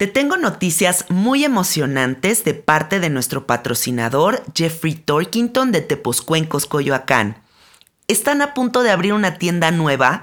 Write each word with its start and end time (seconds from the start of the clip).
Te 0.00 0.06
tengo 0.06 0.38
noticias 0.38 1.04
muy 1.10 1.44
emocionantes 1.44 2.42
de 2.42 2.54
parte 2.54 3.00
de 3.00 3.10
nuestro 3.10 3.46
patrocinador 3.46 4.42
Jeffrey 4.54 4.94
Torkington 4.94 5.72
de 5.72 5.82
Tepozcuencos, 5.82 6.64
Coyoacán. 6.64 7.36
Están 8.08 8.40
a 8.40 8.54
punto 8.54 8.82
de 8.82 8.92
abrir 8.92 9.12
una 9.12 9.34
tienda 9.34 9.70
nueva, 9.70 10.22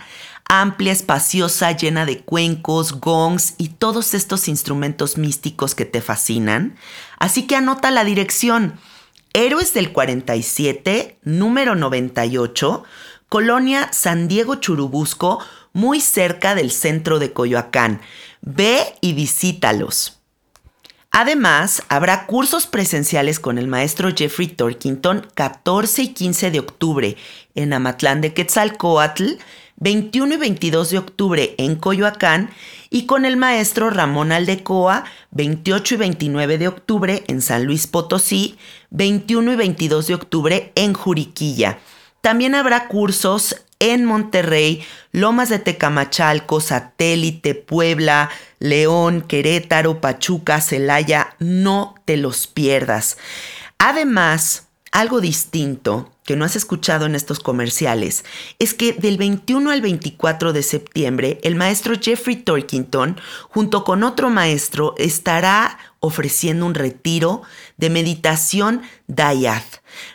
amplia, 0.50 0.92
espaciosa, 0.92 1.74
llena 1.74 2.08
de 2.08 2.22
cuencos, 2.22 3.00
gongs 3.00 3.54
y 3.60 3.70
todos 3.70 4.16
estos 4.16 4.48
instrumentos 4.48 5.20
místicos 5.20 5.76
que 5.76 5.86
te 5.86 6.02
fascinan. 6.02 6.76
Así 7.20 7.46
que 7.46 7.56
anota 7.56 7.92
la 7.92 8.04
dirección. 8.04 8.80
Héroes 9.34 9.76
del 9.76 9.92
47, 9.92 11.20
número 11.22 11.76
98, 11.76 12.84
Colonia 13.30 13.94
San 13.94 14.28
Diego 14.28 14.56
Churubusco, 14.56 15.40
muy 15.78 16.02
cerca 16.02 16.56
del 16.56 16.72
centro 16.72 17.20
de 17.20 17.34
Coyoacán. 17.34 18.02
Ve 18.42 18.80
y 19.00 19.14
visítalos. 19.14 20.20
Además, 21.12 21.84
habrá 21.88 22.26
cursos 22.26 22.66
presenciales 22.66 23.40
con 23.40 23.60
el 23.60 23.68
maestro 23.68 24.10
Jeffrey 24.16 24.48
Torkington 24.48 25.28
14 25.36 26.02
y 26.02 26.08
15 26.10 26.52
de 26.52 26.60
octubre 26.60 27.16
en 27.54 27.74
Amatlán 27.74 28.22
de 28.22 28.34
Quetzalcoatl, 28.34 29.34
21 29.76 30.34
y 30.34 30.38
22 30.38 30.90
de 30.90 30.98
octubre 30.98 31.56
en 31.60 31.76
Coyoacán 31.76 32.50
y 32.90 33.06
con 33.06 33.26
el 33.26 33.38
maestro 33.38 33.92
Ramón 33.92 34.32
Aldecoa 34.32 35.06
28 35.30 35.94
y 35.94 35.98
29 35.98 36.58
de 36.58 36.68
octubre 36.68 37.24
en 37.28 37.42
San 37.42 37.66
Luis 37.66 37.86
Potosí, 37.86 38.58
21 38.90 39.54
y 39.54 39.56
22 39.56 40.08
de 40.08 40.16
octubre 40.16 40.72
en 40.74 40.96
Juriquilla. 40.96 41.78
También 42.22 42.56
habrá 42.56 42.88
cursos 42.88 43.67
en 43.80 44.06
Monterrey, 44.06 44.84
Lomas 45.12 45.50
de 45.50 45.60
Tecamachalco, 45.60 46.62
Satélite, 46.62 47.56
Puebla, 47.56 48.30
León, 48.60 49.22
Querétaro, 49.22 50.02
Pachuca, 50.02 50.62
Celaya, 50.62 51.36
no 51.40 51.96
te 52.06 52.18
los 52.18 52.48
pierdas. 52.48 53.18
Además, 53.78 54.68
algo 54.92 55.22
distinto 55.22 56.12
que 56.24 56.36
no 56.36 56.44
has 56.44 56.56
escuchado 56.56 57.06
en 57.06 57.16
estos 57.16 57.40
comerciales 57.40 58.26
es 58.60 58.74
que 58.74 58.94
del 58.94 59.18
21 59.18 59.72
al 59.72 59.82
24 59.82 60.54
de 60.54 60.64
septiembre 60.64 61.40
el 61.44 61.56
maestro 61.56 61.96
Jeffrey 62.00 62.36
Torkington 62.36 63.20
junto 63.50 63.84
con 63.84 64.04
otro 64.04 64.30
maestro 64.30 64.96
estará 64.98 65.78
ofreciendo 66.00 66.66
un 66.66 66.74
retiro 66.74 67.44
de 67.78 67.90
meditación 67.90 68.82
Dayat. 69.08 69.64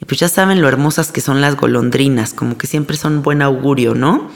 Y 0.00 0.06
pues 0.06 0.18
ya 0.18 0.28
saben 0.28 0.62
lo 0.62 0.66
hermosas 0.66 1.12
que 1.12 1.20
son 1.20 1.40
las 1.40 1.56
golondrinas, 1.56 2.32
como 2.32 2.58
que 2.58 2.66
siempre 2.66 2.96
son 2.96 3.22
buen 3.22 3.42
augurio, 3.42 3.94
¿no? 3.94 4.30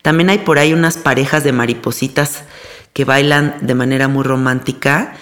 También 0.00 0.30
hay 0.30 0.38
por 0.38 0.60
ahí 0.60 0.72
unas 0.72 0.96
parejas 0.96 1.42
de 1.42 1.52
maripositas 1.52 2.44
que 2.92 3.04
bailan 3.04 3.56
de 3.60 3.74
manera 3.74 4.06
muy 4.08 4.22
romántica 4.22 5.14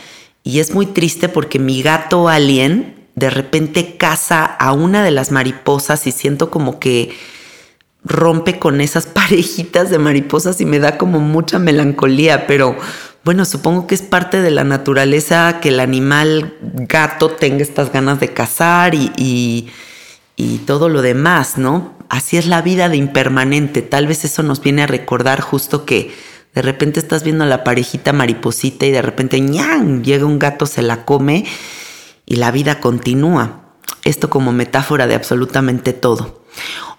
y 0.44 0.60
es 0.60 0.72
muy 0.72 0.86
triste 0.86 1.28
porque 1.28 1.58
mi 1.58 1.82
gato 1.82 2.28
alien 2.28 2.94
de 3.14 3.30
repente 3.30 3.96
caza 3.96 4.44
a 4.44 4.72
una 4.72 5.02
de 5.02 5.10
las 5.10 5.32
mariposas 5.32 6.06
y 6.06 6.12
siento 6.12 6.50
como 6.50 6.78
que 6.78 7.16
rompe 8.04 8.58
con 8.58 8.82
esas 8.82 9.06
parejitas 9.06 9.88
de 9.88 9.98
mariposas 9.98 10.60
y 10.60 10.66
me 10.66 10.78
da 10.78 10.98
como 10.98 11.20
mucha 11.20 11.58
melancolía, 11.58 12.46
pero 12.46 12.76
bueno, 13.26 13.44
supongo 13.44 13.88
que 13.88 13.96
es 13.96 14.02
parte 14.02 14.40
de 14.40 14.52
la 14.52 14.62
naturaleza 14.62 15.58
que 15.60 15.70
el 15.70 15.80
animal 15.80 16.54
gato 16.60 17.28
tenga 17.28 17.64
estas 17.64 17.90
ganas 17.92 18.20
de 18.20 18.32
cazar 18.32 18.94
y, 18.94 19.68
y, 20.36 20.58
todo 20.58 20.88
lo 20.88 21.02
demás, 21.02 21.58
¿no? 21.58 21.96
Así 22.08 22.36
es 22.36 22.46
la 22.46 22.62
vida 22.62 22.88
de 22.88 22.98
impermanente. 22.98 23.82
Tal 23.82 24.06
vez 24.06 24.24
eso 24.24 24.44
nos 24.44 24.60
viene 24.60 24.84
a 24.84 24.86
recordar 24.86 25.40
justo 25.40 25.84
que 25.84 26.14
de 26.54 26.62
repente 26.62 27.00
estás 27.00 27.24
viendo 27.24 27.42
a 27.42 27.48
la 27.48 27.64
parejita 27.64 28.12
mariposita 28.12 28.86
y 28.86 28.92
de 28.92 29.02
repente 29.02 29.40
¡ñan! 29.40 30.04
llega 30.04 30.24
un 30.24 30.38
gato, 30.38 30.64
se 30.64 30.82
la 30.82 31.04
come 31.04 31.46
y 32.26 32.36
la 32.36 32.52
vida 32.52 32.78
continúa. 32.78 33.72
Esto 34.04 34.30
como 34.30 34.52
metáfora 34.52 35.08
de 35.08 35.16
absolutamente 35.16 35.92
todo. 35.92 36.44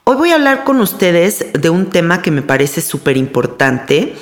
Hoy 0.03 0.17
voy 0.17 0.31
a 0.31 0.35
hablar 0.35 0.65
con 0.65 0.81
ustedes 0.81 1.45
de 1.53 1.69
un 1.69 1.85
tema 1.85 2.21
que 2.21 2.31
me 2.31 2.41
parece 2.41 2.81
súper 2.81 3.15
importante 3.15 4.17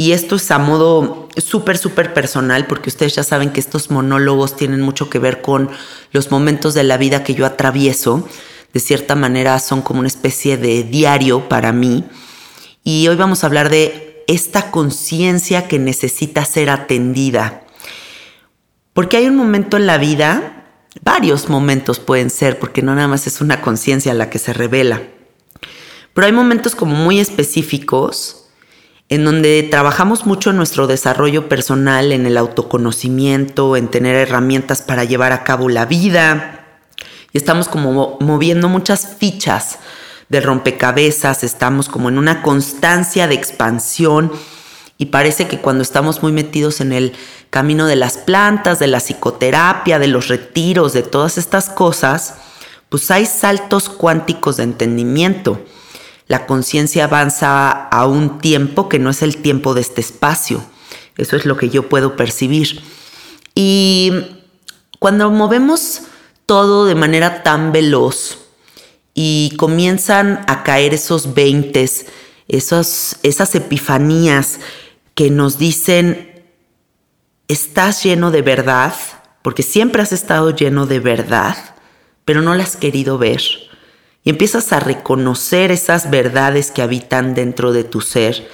y 0.00 0.12
esto 0.12 0.36
es 0.36 0.50
a 0.50 0.58
modo 0.58 1.28
súper, 1.36 1.76
súper 1.76 2.14
personal, 2.14 2.66
porque 2.66 2.88
ustedes 2.88 3.16
ya 3.16 3.22
saben 3.22 3.50
que 3.50 3.60
estos 3.60 3.90
monólogos 3.90 4.56
tienen 4.56 4.80
mucho 4.80 5.10
que 5.10 5.18
ver 5.18 5.42
con 5.42 5.68
los 6.10 6.30
momentos 6.30 6.72
de 6.72 6.84
la 6.84 6.96
vida 6.96 7.22
que 7.22 7.34
yo 7.34 7.44
atravieso. 7.44 8.26
De 8.72 8.80
cierta 8.80 9.14
manera 9.14 9.58
son 9.58 9.82
como 9.82 9.98
una 9.98 10.08
especie 10.08 10.56
de 10.56 10.84
diario 10.84 11.50
para 11.50 11.72
mí. 11.72 12.06
Y 12.82 13.08
hoy 13.08 13.16
vamos 13.16 13.44
a 13.44 13.48
hablar 13.48 13.68
de 13.68 14.24
esta 14.26 14.70
conciencia 14.70 15.68
que 15.68 15.78
necesita 15.78 16.46
ser 16.46 16.70
atendida. 16.70 17.64
Porque 18.94 19.18
hay 19.18 19.26
un 19.26 19.36
momento 19.36 19.76
en 19.76 19.86
la 19.86 19.98
vida, 19.98 20.64
varios 21.02 21.50
momentos 21.50 21.98
pueden 21.98 22.30
ser, 22.30 22.58
porque 22.58 22.80
no 22.80 22.94
nada 22.94 23.08
más 23.08 23.26
es 23.26 23.42
una 23.42 23.60
conciencia 23.60 24.14
la 24.14 24.30
que 24.30 24.38
se 24.38 24.54
revela. 24.54 25.02
Pero 26.14 26.26
hay 26.26 26.32
momentos 26.32 26.74
como 26.74 26.96
muy 26.96 27.20
específicos 27.20 28.39
en 29.10 29.24
donde 29.24 29.66
trabajamos 29.68 30.24
mucho 30.24 30.50
en 30.50 30.56
nuestro 30.56 30.86
desarrollo 30.86 31.48
personal, 31.48 32.12
en 32.12 32.26
el 32.26 32.38
autoconocimiento, 32.38 33.76
en 33.76 33.88
tener 33.88 34.14
herramientas 34.14 34.82
para 34.82 35.02
llevar 35.02 35.32
a 35.32 35.42
cabo 35.42 35.68
la 35.68 35.84
vida. 35.84 36.64
Y 37.32 37.38
estamos 37.38 37.66
como 37.66 38.18
moviendo 38.20 38.68
muchas 38.68 39.16
fichas 39.18 39.80
de 40.28 40.40
rompecabezas, 40.40 41.42
estamos 41.42 41.88
como 41.88 42.08
en 42.08 42.18
una 42.18 42.40
constancia 42.40 43.26
de 43.26 43.34
expansión 43.34 44.30
y 44.96 45.06
parece 45.06 45.48
que 45.48 45.58
cuando 45.58 45.82
estamos 45.82 46.22
muy 46.22 46.30
metidos 46.30 46.80
en 46.80 46.92
el 46.92 47.12
camino 47.50 47.86
de 47.86 47.96
las 47.96 48.16
plantas, 48.16 48.78
de 48.78 48.86
la 48.86 49.00
psicoterapia, 49.00 49.98
de 49.98 50.06
los 50.06 50.28
retiros, 50.28 50.92
de 50.92 51.02
todas 51.02 51.36
estas 51.36 51.68
cosas, 51.68 52.34
pues 52.88 53.10
hay 53.10 53.26
saltos 53.26 53.88
cuánticos 53.88 54.58
de 54.58 54.64
entendimiento. 54.64 55.60
La 56.30 56.46
conciencia 56.46 57.06
avanza 57.06 57.72
a 57.72 58.06
un 58.06 58.38
tiempo 58.38 58.88
que 58.88 59.00
no 59.00 59.10
es 59.10 59.22
el 59.22 59.38
tiempo 59.38 59.74
de 59.74 59.80
este 59.80 60.00
espacio. 60.00 60.64
Eso 61.16 61.34
es 61.34 61.44
lo 61.44 61.56
que 61.56 61.70
yo 61.70 61.88
puedo 61.88 62.14
percibir. 62.14 62.80
Y 63.56 64.12
cuando 65.00 65.28
movemos 65.32 66.02
todo 66.46 66.86
de 66.86 66.94
manera 66.94 67.42
tan 67.42 67.72
veloz, 67.72 68.38
y 69.12 69.54
comienzan 69.56 70.44
a 70.46 70.62
caer 70.62 70.94
esos 70.94 71.34
veintes, 71.34 72.06
esas 72.46 73.54
epifanías 73.54 74.60
que 75.16 75.30
nos 75.30 75.58
dicen, 75.58 76.44
estás 77.48 78.04
lleno 78.04 78.30
de 78.30 78.42
verdad, 78.42 78.94
porque 79.42 79.64
siempre 79.64 80.00
has 80.00 80.12
estado 80.12 80.54
lleno 80.54 80.86
de 80.86 81.00
verdad, 81.00 81.56
pero 82.24 82.40
no 82.40 82.54
la 82.54 82.62
has 82.62 82.76
querido 82.76 83.18
ver. 83.18 83.42
Empiezas 84.30 84.72
a 84.72 84.80
reconocer 84.80 85.70
esas 85.70 86.10
verdades 86.10 86.70
que 86.70 86.82
habitan 86.82 87.34
dentro 87.34 87.72
de 87.72 87.84
tu 87.84 88.00
ser. 88.00 88.48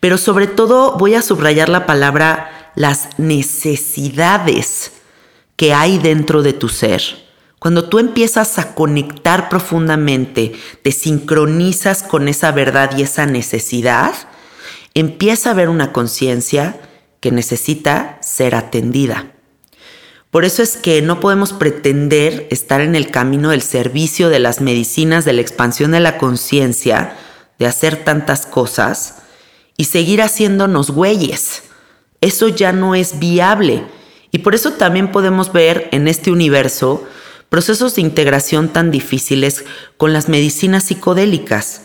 Pero 0.00 0.16
sobre 0.16 0.46
todo 0.46 0.96
voy 0.96 1.14
a 1.14 1.22
subrayar 1.22 1.68
la 1.68 1.86
palabra 1.86 2.72
las 2.74 3.18
necesidades 3.18 4.92
que 5.56 5.74
hay 5.74 5.98
dentro 5.98 6.42
de 6.42 6.52
tu 6.52 6.68
ser 6.68 7.02
cuando 7.58 7.88
tú 7.88 7.98
empiezas 7.98 8.58
a 8.58 8.74
conectar 8.74 9.48
profundamente, 9.48 10.52
te 10.82 10.92
sincronizas 10.92 12.04
con 12.04 12.28
esa 12.28 12.52
verdad 12.52 12.96
y 12.96 13.02
esa 13.02 13.26
necesidad, 13.26 14.14
empieza 14.94 15.48
a 15.48 15.52
haber 15.52 15.68
una 15.68 15.92
conciencia 15.92 16.80
que 17.20 17.32
necesita 17.32 18.18
ser 18.22 18.54
atendida. 18.54 19.32
Por 20.30 20.44
eso 20.44 20.62
es 20.62 20.76
que 20.76 21.00
no 21.00 21.20
podemos 21.20 21.52
pretender 21.54 22.46
estar 22.50 22.82
en 22.82 22.94
el 22.94 23.10
camino 23.10 23.50
del 23.50 23.62
servicio 23.62 24.28
de 24.28 24.38
las 24.38 24.60
medicinas, 24.60 25.24
de 25.24 25.32
la 25.32 25.40
expansión 25.40 25.92
de 25.92 26.00
la 26.00 26.18
conciencia, 26.18 27.16
de 27.58 27.66
hacer 27.66 28.04
tantas 28.04 28.44
cosas 28.44 29.16
y 29.78 29.84
seguir 29.84 30.20
haciéndonos 30.20 30.90
güeyes. 30.90 31.62
Eso 32.20 32.48
ya 32.48 32.72
no 32.72 32.94
es 32.94 33.18
viable. 33.18 33.84
Y 34.30 34.38
por 34.38 34.54
eso 34.54 34.72
también 34.72 35.10
podemos 35.10 35.52
ver 35.52 35.88
en 35.92 36.08
este 36.08 36.30
universo 36.30 37.06
procesos 37.48 37.94
de 37.94 38.02
integración 38.02 38.68
tan 38.68 38.90
difíciles 38.90 39.64
con 39.96 40.12
las 40.12 40.28
medicinas 40.28 40.84
psicodélicas, 40.84 41.82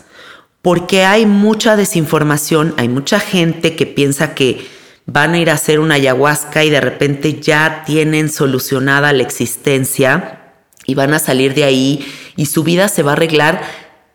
porque 0.60 1.04
hay 1.04 1.24
mucha 1.24 1.76
desinformación, 1.76 2.74
hay 2.76 2.88
mucha 2.88 3.18
gente 3.20 3.74
que 3.76 3.86
piensa 3.86 4.34
que 4.34 4.68
van 5.06 5.34
a 5.34 5.38
ir 5.38 5.50
a 5.50 5.54
hacer 5.54 5.80
una 5.80 5.94
ayahuasca 5.94 6.64
y 6.64 6.70
de 6.70 6.80
repente 6.80 7.40
ya 7.40 7.82
tienen 7.86 8.30
solucionada 8.30 9.12
la 9.12 9.22
existencia 9.22 10.54
y 10.86 10.94
van 10.94 11.14
a 11.14 11.18
salir 11.18 11.54
de 11.54 11.64
ahí 11.64 12.06
y 12.36 12.46
su 12.46 12.64
vida 12.64 12.88
se 12.88 13.02
va 13.02 13.12
a 13.12 13.14
arreglar 13.14 13.62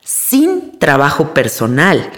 sin 0.02 0.78
trabajo 0.78 1.32
personal. 1.34 2.10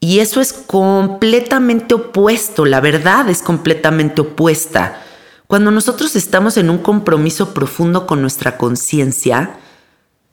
Y 0.00 0.20
eso 0.20 0.40
es 0.40 0.52
completamente 0.52 1.94
opuesto, 1.94 2.64
la 2.64 2.80
verdad 2.80 3.28
es 3.28 3.42
completamente 3.42 4.20
opuesta. 4.20 5.02
Cuando 5.46 5.70
nosotros 5.70 6.14
estamos 6.14 6.56
en 6.56 6.70
un 6.70 6.78
compromiso 6.78 7.54
profundo 7.54 8.06
con 8.06 8.20
nuestra 8.20 8.56
conciencia, 8.58 9.58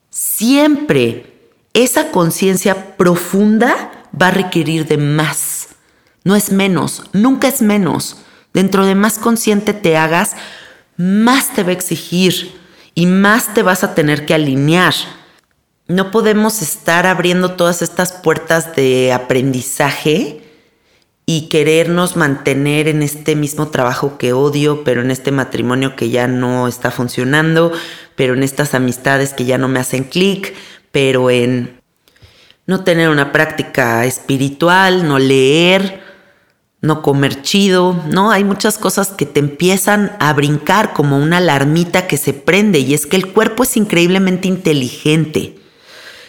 siempre 0.10 1.50
esa 1.74 2.12
conciencia 2.12 2.96
profunda 2.98 4.08
va 4.20 4.28
a 4.28 4.32
requerir 4.32 4.86
de 4.88 4.98
más. 4.98 5.75
No 6.26 6.36
es 6.36 6.52
menos, 6.52 7.04
nunca 7.14 7.48
es 7.48 7.62
menos. 7.62 8.18
Dentro 8.52 8.86
de 8.86 8.96
más 8.96 9.20
consciente 9.20 9.74
te 9.74 9.96
hagas, 9.96 10.36
más 10.98 11.54
te 11.54 11.62
va 11.62 11.70
a 11.70 11.74
exigir 11.74 12.60
y 12.96 13.06
más 13.06 13.54
te 13.54 13.62
vas 13.62 13.84
a 13.84 13.94
tener 13.94 14.26
que 14.26 14.34
alinear. 14.34 14.96
No 15.88 16.10
podemos 16.10 16.64
estar 16.64 17.06
abriendo 17.06 17.52
todas 17.52 17.84
estas 17.84 18.12
puertas 18.12 18.76
de 18.76 19.14
aprendizaje 19.14 20.42
y 21.28 21.48
querernos 21.48 22.16
mantener 22.16 22.88
en 22.88 23.04
este 23.04 23.36
mismo 23.36 23.68
trabajo 23.68 24.18
que 24.18 24.34
odio, 24.34 24.84
pero 24.84 25.02
en 25.02 25.12
este 25.12 25.32
matrimonio 25.32 25.96
que 25.96 26.10
ya 26.10 26.28
no 26.28 26.68
está 26.68 26.90
funcionando, 26.90 27.72
pero 28.16 28.34
en 28.34 28.42
estas 28.42 28.74
amistades 28.74 29.34
que 29.34 29.46
ya 29.46 29.60
no 29.60 29.68
me 29.68 29.80
hacen 29.80 30.06
clic, 30.06 30.56
pero 30.92 31.30
en 31.30 31.82
no 32.66 32.84
tener 32.84 33.10
una 33.10 33.32
práctica 33.32 34.06
espiritual, 34.06 35.08
no 35.08 35.20
leer, 35.20 36.05
no 36.86 37.02
comer 37.02 37.42
chido, 37.42 38.02
¿no? 38.10 38.32
Hay 38.32 38.44
muchas 38.44 38.78
cosas 38.78 39.10
que 39.10 39.26
te 39.26 39.40
empiezan 39.40 40.16
a 40.20 40.32
brincar 40.34 40.94
como 40.94 41.18
una 41.18 41.38
alarmita 41.38 42.08
que 42.08 42.18
se 42.18 42.34
prende 42.34 42.80
y 42.80 42.94
es 42.94 43.06
que 43.06 43.18
el 43.18 43.34
cuerpo 43.34 43.64
es 43.64 43.76
increíblemente 43.76 44.48
inteligente. 44.48 45.60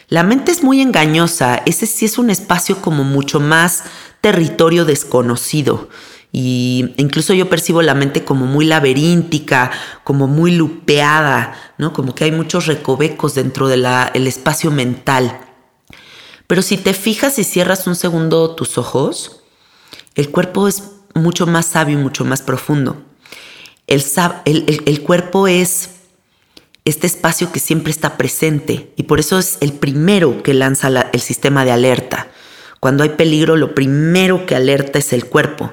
La 0.09 0.23
mente 0.23 0.53
es 0.53 0.63
muy 0.63 0.81
engañosa, 0.81 1.63
ese 1.67 1.87
sí 1.87 2.05
es 2.05 2.17
un 2.17 2.31
espacio 2.31 2.81
como 2.81 3.05
mucho 3.05 3.41
más 3.41 3.85
territorio 4.21 4.85
desconocido. 4.85 5.89
Y 6.33 6.93
incluso 6.97 7.35
yo 7.35 7.49
percibo 7.49 7.83
la 7.83 7.95
mente 7.95 8.25
como 8.25 8.47
muy 8.47 8.67
laberíntica, 8.67 9.71
como 10.05 10.27
muy 10.27 10.53
lupeada, 10.53 11.55
¿no? 11.79 11.93
Como 11.93 12.15
que 12.15 12.25
hay 12.25 12.33
muchos 12.33 12.67
recovecos 12.67 13.35
dentro 13.35 13.69
del 13.69 13.87
espacio 14.27 14.71
mental. 14.71 15.41
Pero 16.47 16.63
si 16.63 16.77
te 16.77 16.95
fijas 16.95 17.39
y 17.39 17.45
cierras 17.45 17.87
un 17.87 17.97
segundo 17.97 18.55
tus 18.55 18.79
ojos, 18.79 19.36
el 20.17 20.31
cuerpo 20.31 20.67
es 20.67 20.83
mucho 21.15 21.47
más 21.47 21.67
sabio 21.67 21.99
y 21.99 22.03
mucho 22.03 22.25
más 22.25 22.43
profundo. 22.43 23.03
El, 23.87 24.03
el 24.85 25.03
cuerpo 25.03 25.47
es 25.47 25.91
este 26.85 27.07
espacio 27.07 27.53
que 27.53 27.61
siempre 27.61 27.91
está 27.93 28.17
presente 28.17 28.93
y 28.97 29.05
por 29.05 29.21
eso 29.21 29.39
es 29.39 29.59
el 29.61 29.73
primero 29.73 30.43
que 30.43 30.55
lanza 30.55 30.89
el 31.13 31.21
sistema 31.21 31.65
de 31.65 31.71
alerta. 31.71 32.29
Cuando 32.81 33.03
hay 33.03 33.11
peligro, 33.11 33.57
lo 33.57 33.75
primero 33.75 34.47
que 34.47 34.57
alerta 34.57 34.99
es 34.99 35.13
el 35.13 35.27
cuerpo. 35.27 35.71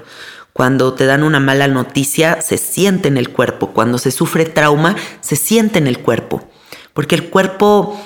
Cuando 0.54 0.94
te 0.94 1.06
dan 1.06 1.24
una 1.24 1.39
mala 1.39 1.68
noticia, 1.68 2.41
se 2.41 2.58
siente 2.58 3.08
en 3.08 3.18
el 3.18 3.29
cuerpo. 3.29 3.72
Cuando 3.72 3.98
se 3.98 4.12
sufre 4.12 4.46
trauma, 4.46 4.96
se 5.22 5.36
siente 5.36 5.79
en 5.79 5.88
el 5.88 6.00
cuerpo. 6.00 6.48
Porque 6.94 7.15
el 7.15 7.29
cuerpo 7.29 8.00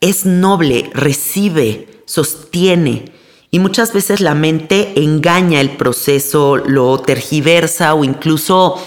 es 0.00 0.24
noble, 0.24 0.90
recibe, 0.94 2.02
sostiene. 2.06 3.12
Y 3.50 3.60
muchas 3.60 3.92
veces 3.92 4.20
la 4.20 4.34
mente 4.34 4.92
engaña 5.02 5.60
el 5.60 5.76
proceso, 5.76 6.56
lo 6.56 6.98
tergiversa 6.98 7.94
o 7.94 8.04
incluso 8.04 8.78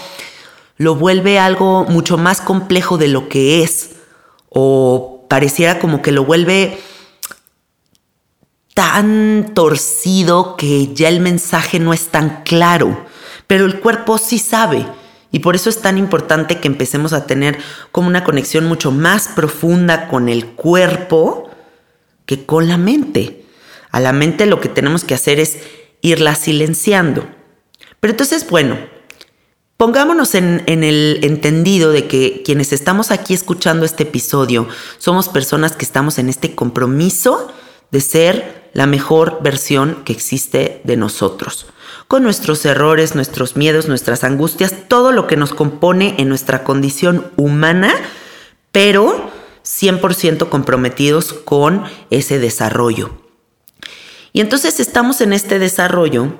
lo 0.76 0.94
vuelve 0.94 1.38
algo 1.38 1.84
mucho 1.84 2.16
más 2.16 2.40
complejo 2.40 2.96
de 2.96 3.08
lo 3.08 3.28
que 3.28 3.62
es, 3.62 3.90
o 4.48 5.26
pareciera 5.28 5.78
como 5.78 6.02
que 6.02 6.12
lo 6.12 6.24
vuelve 6.24 6.78
tan 8.74 9.52
torcido 9.54 10.56
que 10.56 10.94
ya 10.94 11.08
el 11.08 11.20
mensaje 11.20 11.78
no 11.78 11.92
es 11.92 12.08
tan 12.08 12.42
claro, 12.44 13.04
pero 13.46 13.66
el 13.66 13.80
cuerpo 13.80 14.18
sí 14.18 14.38
sabe. 14.38 14.86
Y 15.30 15.38
por 15.38 15.56
eso 15.56 15.70
es 15.70 15.80
tan 15.80 15.96
importante 15.96 16.60
que 16.60 16.68
empecemos 16.68 17.14
a 17.14 17.26
tener 17.26 17.58
como 17.90 18.06
una 18.06 18.22
conexión 18.22 18.66
mucho 18.66 18.90
más 18.92 19.28
profunda 19.28 20.08
con 20.08 20.28
el 20.28 20.46
cuerpo 20.46 21.48
que 22.26 22.44
con 22.44 22.68
la 22.68 22.76
mente. 22.76 23.41
A 23.92 24.00
la 24.00 24.12
mente 24.12 24.46
lo 24.46 24.60
que 24.60 24.68
tenemos 24.68 25.04
que 25.04 25.14
hacer 25.14 25.38
es 25.38 25.58
irla 26.00 26.34
silenciando. 26.34 27.24
Pero 28.00 28.10
entonces, 28.10 28.48
bueno, 28.48 28.76
Pongámonos 29.82 30.36
en, 30.36 30.62
el 30.68 31.18
entendido 31.22 31.90
de 31.90 32.06
que 32.06 32.42
quienes 32.44 32.72
estamos 32.72 33.10
aquí 33.10 33.34
escuchando 33.34 33.84
este 33.84 34.04
episodio 34.04 34.68
somos 34.98 35.28
personas 35.28 35.74
que 35.74 35.84
estamos 35.84 36.20
en 36.20 36.28
este 36.28 36.54
compromiso 36.54 37.52
de 37.90 38.00
ser 38.00 38.70
la 38.74 38.86
mejor 38.86 39.40
versión 39.42 40.04
que 40.04 40.12
existe 40.12 40.82
de 40.84 40.96
nosotros, 40.96 41.66
con 42.06 42.22
nuestros 42.22 42.64
errores, 42.64 43.16
nuestros 43.16 43.56
miedos, 43.56 43.88
nuestras 43.88 44.22
angustias, 44.22 44.72
todo 44.86 45.10
lo 45.10 45.26
que 45.26 45.36
nos 45.36 45.52
compone 45.52 46.14
en 46.18 46.28
nuestra 46.28 46.62
condición 46.62 47.32
humana, 47.36 47.92
pero 48.70 49.32
100% 49.64 50.48
comprometidos 50.48 51.32
con 51.32 51.82
ese 52.10 52.38
desarrollo. 52.38 53.21
Y 54.32 54.40
entonces 54.40 54.80
estamos 54.80 55.20
en 55.20 55.32
este 55.32 55.58
desarrollo 55.58 56.38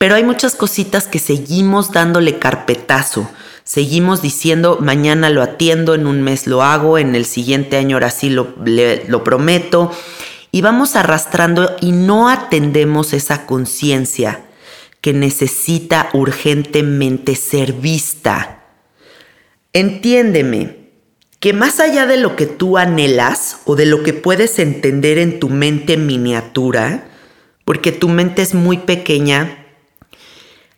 pero 0.00 0.14
hay 0.14 0.24
muchas 0.24 0.54
cositas 0.54 1.06
que 1.06 1.18
seguimos 1.18 1.92
dándole 1.92 2.38
carpetazo. 2.38 3.30
Seguimos 3.64 4.22
diciendo, 4.22 4.78
mañana 4.80 5.28
lo 5.28 5.42
atiendo, 5.42 5.94
en 5.94 6.06
un 6.06 6.22
mes 6.22 6.46
lo 6.46 6.62
hago, 6.62 6.96
en 6.96 7.14
el 7.14 7.26
siguiente 7.26 7.76
año 7.76 7.96
ahora 7.96 8.08
sí 8.08 8.30
lo, 8.30 8.54
lo 8.56 9.24
prometo. 9.24 9.92
y 10.50 10.62
vamos 10.62 10.96
arrastrando 10.96 11.76
y 11.82 11.92
no 11.92 12.30
atendemos 12.30 13.12
esa 13.12 13.44
conciencia 13.44 14.40
que 15.02 15.12
necesita 15.12 16.08
urgentemente 16.14 17.36
ser 17.36 17.74
vista. 17.74 18.64
Entiéndeme 19.74 20.78
que 21.40 21.54
más 21.54 21.80
allá 21.80 22.06
de 22.06 22.18
lo 22.18 22.36
que 22.36 22.46
tú 22.46 22.76
anhelas 22.76 23.60
o 23.64 23.74
de 23.74 23.86
lo 23.86 24.02
que 24.02 24.12
puedes 24.12 24.58
entender 24.58 25.16
en 25.16 25.40
tu 25.40 25.48
mente 25.48 25.96
miniatura, 25.96 27.08
porque 27.64 27.92
tu 27.92 28.10
mente 28.10 28.42
es 28.42 28.54
muy 28.54 28.76
pequeña 28.76 29.66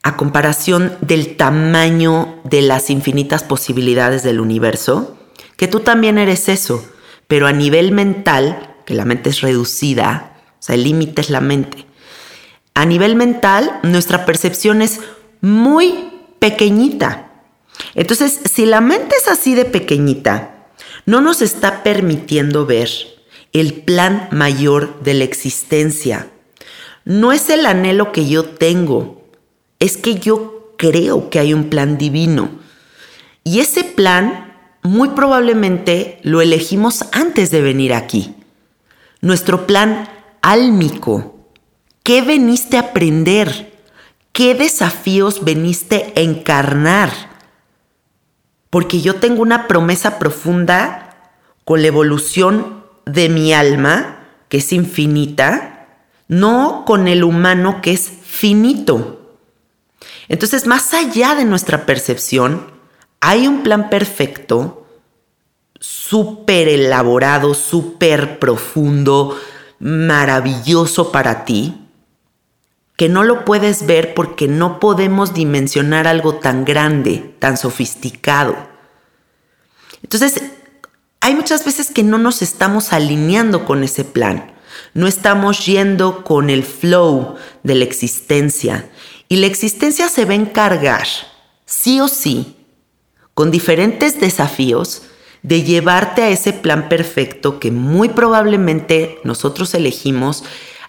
a 0.05 0.17
comparación 0.17 0.97
del 1.01 1.37
tamaño 1.37 2.41
de 2.45 2.63
las 2.63 2.91
infinitas 2.91 3.43
posibilidades 3.43 4.23
del 4.23 4.41
universo, 4.41 5.17
que 5.57 5.67
tú 5.67 5.81
también 5.81 6.17
eres 6.17 6.49
eso, 6.49 6.85
pero 7.27 7.49
a 7.49 7.53
nivel 7.53 7.91
mental, 7.91 8.77
que 8.87 8.95
la 8.95 9.05
mente 9.05 9.31
es 9.31 9.41
reducida, 9.41 10.37
o 10.61 10.63
sea, 10.63 10.77
el 10.77 10.85
límite 10.85 11.23
es 11.23 11.31
la 11.31 11.41
mente. 11.41 11.87
A 12.75 12.87
nivel 12.87 13.17
mental, 13.17 13.81
nuestra 13.83 14.25
percepción 14.25 14.81
es 14.81 15.01
muy 15.41 16.11
pequeñita. 16.39 17.31
Entonces, 17.95 18.41
si 18.45 18.65
la 18.65 18.81
mente 18.81 19.17
es 19.17 19.29
así 19.29 19.55
de 19.55 19.65
pequeñita, 19.65 20.52
no 21.07 21.21
nos 21.21 21.43
está 21.43 21.83
permitiendo 21.83 22.67
ver 22.67 22.91
el 23.53 23.75
plan 23.83 24.29
mayor 24.31 25.03
de 25.03 25.15
la 25.15 25.25
existencia. 25.25 26.29
No 27.05 27.33
es 27.33 27.51
el 27.51 27.67
anhelo 27.67 28.13
que 28.13 28.29
yo 28.29 28.45
tengo, 28.45 29.23
es 29.79 29.97
que 29.97 30.15
yo 30.15 30.75
creo 30.79 31.31
que 31.31 31.39
hay 31.39 31.53
un 31.53 31.69
plan 31.69 31.99
divino. 31.99 32.51
Y 33.45 33.61
ese 33.61 33.85
plan 33.85 34.55
muy 34.83 35.11
probablemente 35.11 36.19
lo 36.23 36.41
elegimos 36.41 37.05
antes 37.13 37.51
de 37.51 37.61
venir 37.61 37.95
aquí. 37.95 38.35
Nuestro 39.21 39.67
plan 39.67 40.09
álmico. 40.41 41.47
¿Qué 42.03 42.23
veniste 42.23 42.77
a 42.77 42.81
aprender? 42.81 43.73
¿Qué 44.33 44.55
desafíos 44.55 45.45
veniste 45.45 46.13
a 46.17 46.21
encarnar? 46.21 47.32
Porque 48.73 49.03
yo 49.03 49.17
tengo 49.17 49.43
una 49.43 49.69
promesa 49.69 50.19
profunda 50.19 51.15
con 51.67 51.83
la 51.83 51.89
evolución 51.89 52.85
de 53.05 53.29
mi 53.29 53.53
alma, 53.53 54.21
que 54.49 54.57
es 54.57 54.73
infinita, 54.73 55.89
no 56.27 56.85
con 56.87 57.07
el 57.07 57.23
humano 57.23 57.83
que 57.83 57.93
es 57.93 58.11
finito. 58.25 59.37
Entonces, 60.27 60.67
más 60.67 60.95
allá 60.95 61.35
de 61.35 61.45
nuestra 61.45 61.85
percepción, 61.85 62.67
hay 63.21 63.47
un 63.47 63.63
plan 63.63 63.91
perfecto, 63.91 64.87
súper 65.79 66.69
elaborado, 66.69 67.53
súper 67.53 68.39
profundo, 68.39 69.39
maravilloso 69.81 71.13
para 71.13 71.45
ti, 71.45 71.82
que 73.03 73.09
no 73.09 73.25
lo 73.25 73.45
puedes 73.45 73.85
ver 73.87 74.15
porque 74.15 74.47
no 74.47 74.79
podemos 74.79 75.35
dimensionar 75.35 76.07
algo 76.07 76.37
tan 76.37 76.65
grande, 76.65 77.35
tan 77.41 77.57
sofisticado. 77.57 78.57
Entonces, 80.05 80.41
hay 81.21 81.35
muchas 81.35 81.65
veces 81.65 81.91
que 81.91 82.05
no 82.05 82.19
nos 82.19 82.43
estamos 82.43 82.93
alineando 82.93 83.65
con 83.65 83.83
ese 83.83 84.05
plan, 84.05 84.53
no 84.95 85.09
estamos 85.09 85.67
yendo 85.67 86.23
con 86.23 86.49
el 86.49 86.63
flow 86.63 87.35
de 87.65 87.75
la 87.75 87.83
existencia 87.83 88.89
y 89.29 89.35
la 89.35 89.47
existencia 89.47 90.09
se 90.09 90.25
va 90.25 90.35
a 90.35 90.37
encargar, 90.37 91.09
sí 91.67 91.99
o 91.99 92.07
sí, 92.07 92.55
con 93.35 93.51
diferentes 93.51 94.21
desafíos, 94.21 95.03
de 95.43 95.65
llevarte 95.65 96.23
a 96.23 96.29
ese 96.29 96.53
plan 96.53 96.89
perfecto 96.89 97.59
que 97.59 97.73
muy 97.73 98.11
probablemente 98.11 99.19
nosotros 99.25 99.75
elegimos 99.75 100.45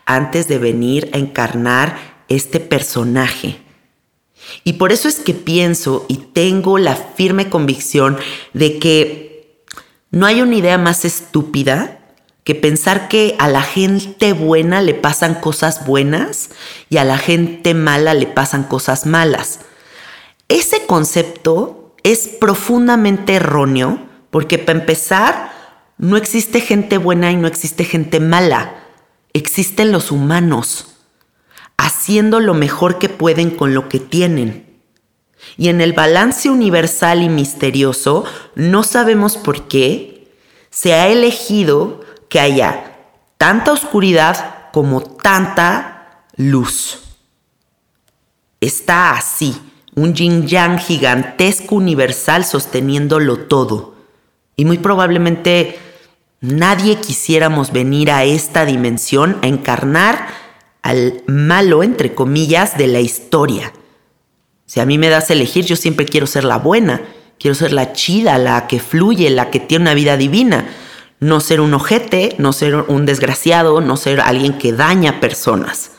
antes 0.05 0.47
de 0.47 0.57
venir 0.57 1.09
a 1.13 1.17
encarnar 1.17 1.97
este 2.27 2.59
personaje. 2.59 3.59
Y 4.63 4.73
por 4.73 4.91
eso 4.91 5.07
es 5.07 5.19
que 5.19 5.33
pienso 5.33 6.05
y 6.07 6.17
tengo 6.17 6.77
la 6.77 6.95
firme 6.95 7.49
convicción 7.49 8.17
de 8.53 8.79
que 8.79 9.63
no 10.11 10.25
hay 10.25 10.41
una 10.41 10.55
idea 10.55 10.77
más 10.77 11.05
estúpida 11.05 11.99
que 12.43 12.55
pensar 12.55 13.07
que 13.07 13.35
a 13.39 13.47
la 13.47 13.61
gente 13.61 14.33
buena 14.33 14.81
le 14.81 14.93
pasan 14.93 15.35
cosas 15.35 15.85
buenas 15.85 16.49
y 16.89 16.97
a 16.97 17.05
la 17.05 17.17
gente 17.17 17.73
mala 17.73 18.13
le 18.13 18.27
pasan 18.27 18.63
cosas 18.63 19.05
malas. 19.05 19.61
Ese 20.49 20.85
concepto 20.85 21.95
es 22.03 22.27
profundamente 22.27 23.35
erróneo 23.35 23.99
porque 24.29 24.59
para 24.59 24.79
empezar, 24.79 25.53
no 25.97 26.17
existe 26.17 26.59
gente 26.59 26.97
buena 26.97 27.31
y 27.31 27.37
no 27.37 27.47
existe 27.47 27.85
gente 27.85 28.19
mala 28.19 28.82
existen 29.33 29.91
los 29.91 30.11
humanos 30.11 30.87
haciendo 31.77 32.39
lo 32.39 32.53
mejor 32.53 32.99
que 32.99 33.09
pueden 33.09 33.49
con 33.51 33.73
lo 33.73 33.89
que 33.89 33.99
tienen. 33.99 34.79
Y 35.57 35.69
en 35.69 35.81
el 35.81 35.93
balance 35.93 36.49
universal 36.49 37.21
y 37.21 37.29
misterioso, 37.29 38.25
no 38.55 38.83
sabemos 38.83 39.37
por 39.37 39.67
qué, 39.67 40.31
se 40.69 40.93
ha 40.93 41.07
elegido 41.09 42.01
que 42.29 42.39
haya 42.39 42.97
tanta 43.37 43.73
oscuridad 43.73 44.71
como 44.71 45.01
tanta 45.01 46.25
luz. 46.35 46.99
Está 48.61 49.11
así, 49.11 49.55
un 49.95 50.13
yin 50.13 50.47
yang 50.47 50.79
gigantesco 50.79 51.75
universal 51.75 52.45
sosteniéndolo 52.45 53.39
todo. 53.39 53.95
Y 54.55 54.65
muy 54.65 54.77
probablemente 54.77 55.77
Nadie 56.43 56.97
quisiéramos 56.97 57.71
venir 57.71 58.11
a 58.11 58.25
esta 58.25 58.65
dimensión 58.65 59.37
a 59.43 59.47
encarnar 59.47 60.27
al 60.81 61.23
malo, 61.25 61.83
entre 61.83 62.13
comillas, 62.13 62.77
de 62.77 62.87
la 62.87 62.99
historia. 62.99 63.71
Si 64.65 64.81
a 64.81 64.85
mí 64.85 64.97
me 64.97 65.07
das 65.07 65.29
a 65.29 65.33
elegir, 65.33 65.63
yo 65.63 65.77
siempre 65.77 66.05
quiero 66.05 66.27
ser 66.27 66.43
la 66.43 66.57
buena, 66.57 67.01
quiero 67.39 67.55
ser 67.55 67.71
la 67.71 67.93
chida, 67.93 68.37
la 68.37 68.67
que 68.67 68.81
fluye, 68.81 69.29
la 69.29 69.51
que 69.51 69.61
tiene 69.61 69.83
una 69.83 69.93
vida 69.93 70.17
divina. 70.17 70.67
No 71.21 71.39
ser 71.39 71.61
un 71.61 71.73
ojete, 71.73 72.35
no 72.39 72.51
ser 72.51 72.75
un 72.75 73.05
desgraciado, 73.05 73.79
no 73.79 73.95
ser 73.95 74.19
alguien 74.19 74.57
que 74.57 74.73
daña 74.73 75.21
personas. 75.21 75.91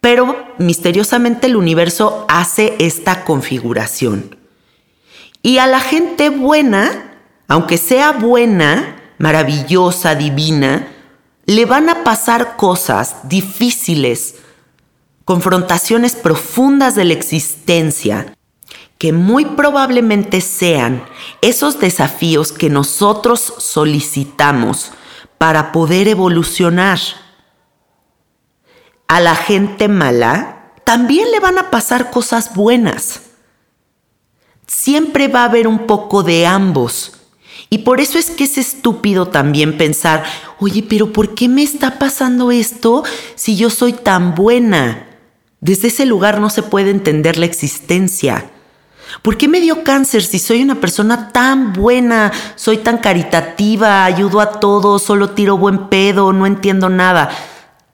Pero 0.00 0.54
misteriosamente 0.56 1.48
el 1.48 1.56
universo 1.56 2.26
hace 2.28 2.76
esta 2.78 3.24
configuración. 3.24 4.36
Y 5.42 5.58
a 5.58 5.66
la 5.66 5.80
gente 5.80 6.30
buena, 6.30 7.16
aunque 7.48 7.76
sea 7.76 8.12
buena, 8.12 9.00
maravillosa, 9.24 10.14
divina, 10.14 10.86
le 11.46 11.64
van 11.64 11.88
a 11.88 12.04
pasar 12.04 12.56
cosas 12.58 13.26
difíciles, 13.26 14.34
confrontaciones 15.24 16.14
profundas 16.14 16.94
de 16.94 17.06
la 17.06 17.14
existencia, 17.14 18.36
que 18.98 19.14
muy 19.14 19.46
probablemente 19.46 20.42
sean 20.42 21.06
esos 21.40 21.80
desafíos 21.80 22.52
que 22.52 22.68
nosotros 22.68 23.54
solicitamos 23.56 24.92
para 25.38 25.72
poder 25.72 26.06
evolucionar. 26.06 26.98
A 29.08 29.20
la 29.20 29.36
gente 29.36 29.88
mala 29.88 30.74
también 30.84 31.30
le 31.30 31.40
van 31.40 31.56
a 31.56 31.70
pasar 31.70 32.10
cosas 32.10 32.54
buenas. 32.54 33.22
Siempre 34.66 35.28
va 35.28 35.44
a 35.44 35.46
haber 35.46 35.66
un 35.66 35.86
poco 35.86 36.22
de 36.22 36.46
ambos 36.46 37.23
y 37.74 37.78
por 37.78 38.00
eso 38.00 38.20
es 38.20 38.30
que 38.30 38.44
es 38.44 38.56
estúpido 38.56 39.26
también 39.26 39.76
pensar, 39.76 40.22
oye, 40.60 40.84
pero 40.88 41.12
¿por 41.12 41.34
qué 41.34 41.48
me 41.48 41.64
está 41.64 41.98
pasando 41.98 42.52
esto 42.52 43.02
si 43.34 43.56
yo 43.56 43.68
soy 43.68 43.94
tan 43.94 44.36
buena? 44.36 45.08
Desde 45.60 45.88
ese 45.88 46.06
lugar 46.06 46.40
no 46.40 46.50
se 46.50 46.62
puede 46.62 46.90
entender 46.90 47.36
la 47.36 47.46
existencia. 47.46 48.48
¿Por 49.22 49.36
qué 49.36 49.48
me 49.48 49.60
dio 49.60 49.82
cáncer 49.82 50.22
si 50.22 50.38
soy 50.38 50.62
una 50.62 50.76
persona 50.76 51.32
tan 51.32 51.72
buena, 51.72 52.30
soy 52.54 52.76
tan 52.76 52.98
caritativa, 52.98 54.04
ayudo 54.04 54.40
a 54.40 54.60
todos, 54.60 55.02
solo 55.02 55.30
tiro 55.30 55.58
buen 55.58 55.88
pedo, 55.88 56.32
no 56.32 56.46
entiendo 56.46 56.88
nada? 56.88 57.28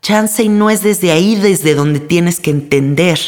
Chance 0.03 0.43
y 0.43 0.51
no 0.51 0.69
es 0.69 0.83
desde 0.83 1.11
ahí 1.11 1.37
desde 1.37 1.75
donde 1.75 2.01
tienes 2.01 2.39
que 2.39 2.51
entender. 2.51 3.19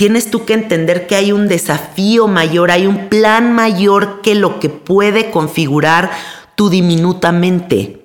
Tienes 0.00 0.30
tú 0.30 0.46
que 0.46 0.54
entender 0.54 1.06
que 1.06 1.14
hay 1.14 1.30
un 1.30 1.46
desafío 1.46 2.26
mayor, 2.26 2.70
hay 2.70 2.86
un 2.86 3.10
plan 3.10 3.52
mayor 3.52 4.22
que 4.22 4.34
lo 4.34 4.58
que 4.58 4.70
puede 4.70 5.30
configurar 5.30 6.10
tu 6.54 6.70
diminuta 6.70 7.32
mente. 7.32 8.02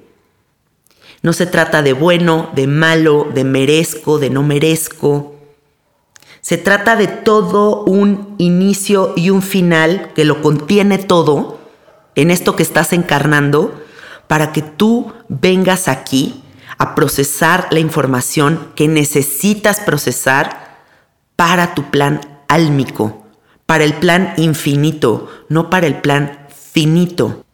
No 1.21 1.31
se 1.31 1.45
trata 1.45 1.81
de 1.83 1.93
bueno, 1.93 2.49
de 2.53 2.67
malo, 2.67 3.29
de 3.33 3.45
merezco, 3.45 4.19
de 4.19 4.29
no 4.29 4.43
merezco. 4.43 5.35
Se 6.41 6.57
trata 6.57 6.97
de 6.97 7.07
todo 7.07 7.85
un 7.85 8.35
inicio 8.39 9.13
y 9.15 9.29
un 9.29 9.41
final 9.41 10.11
que 10.15 10.25
lo 10.25 10.41
contiene 10.41 10.97
todo 10.97 11.61
en 12.15 12.29
esto 12.29 12.57
que 12.57 12.63
estás 12.63 12.91
encarnando 12.91 13.73
para 14.27 14.51
que 14.51 14.61
tú 14.61 15.13
vengas 15.29 15.87
aquí 15.87 16.43
a 16.77 16.93
procesar 16.93 17.69
la 17.71 17.79
información 17.79 18.67
que 18.75 18.89
necesitas 18.89 19.79
procesar 19.79 20.64
para 21.35 21.75
tu 21.75 21.89
plan 21.91 22.21
álmico, 22.47 23.25
para 23.65 23.83
el 23.83 23.93
plan 23.95 24.33
infinito, 24.37 25.29
no 25.49 25.69
para 25.69 25.87
el 25.87 26.01
plan 26.01 26.47
finito. 26.49 27.45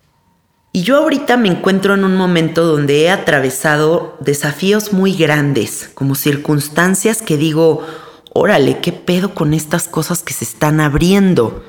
Y 0.74 0.84
yo 0.84 0.98
ahorita 0.98 1.36
me 1.36 1.50
encuentro 1.50 1.96
en 1.96 2.06
un 2.06 2.16
momento 2.16 2.66
donde 2.66 3.02
he 3.02 3.10
atravesado 3.10 4.18
desafíos 4.22 4.94
muy 4.94 5.14
grandes, 5.14 5.90
como 5.94 6.16
circunstancias 6.16 7.22
que 7.22 7.36
digo, 7.36 7.86
órale, 8.34 8.80
¿qué 8.80 8.94
pedo 8.94 9.34
con 9.34 9.54
estas 9.54 9.90
cosas 9.90 10.24
que 10.24 10.34
se 10.34 10.46
están 10.46 10.80
abriendo? 10.80 11.66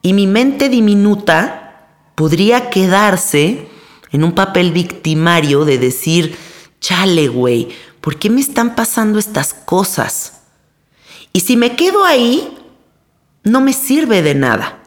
Y 0.00 0.14
mi 0.14 0.26
mente 0.26 0.70
diminuta 0.70 1.88
podría 2.14 2.70
quedarse 2.70 3.68
en 4.12 4.24
un 4.24 4.32
papel 4.32 4.72
victimario 4.72 5.66
de 5.66 5.78
decir, 5.78 6.36
chale, 6.80 7.28
güey, 7.28 7.68
¿por 8.00 8.18
qué 8.18 8.30
me 8.30 8.40
están 8.40 8.74
pasando 8.74 9.18
estas 9.18 9.52
cosas? 9.52 10.35
Y 11.36 11.40
si 11.40 11.58
me 11.58 11.76
quedo 11.76 12.06
ahí, 12.06 12.56
no 13.44 13.60
me 13.60 13.74
sirve 13.74 14.22
de 14.22 14.34
nada. 14.34 14.82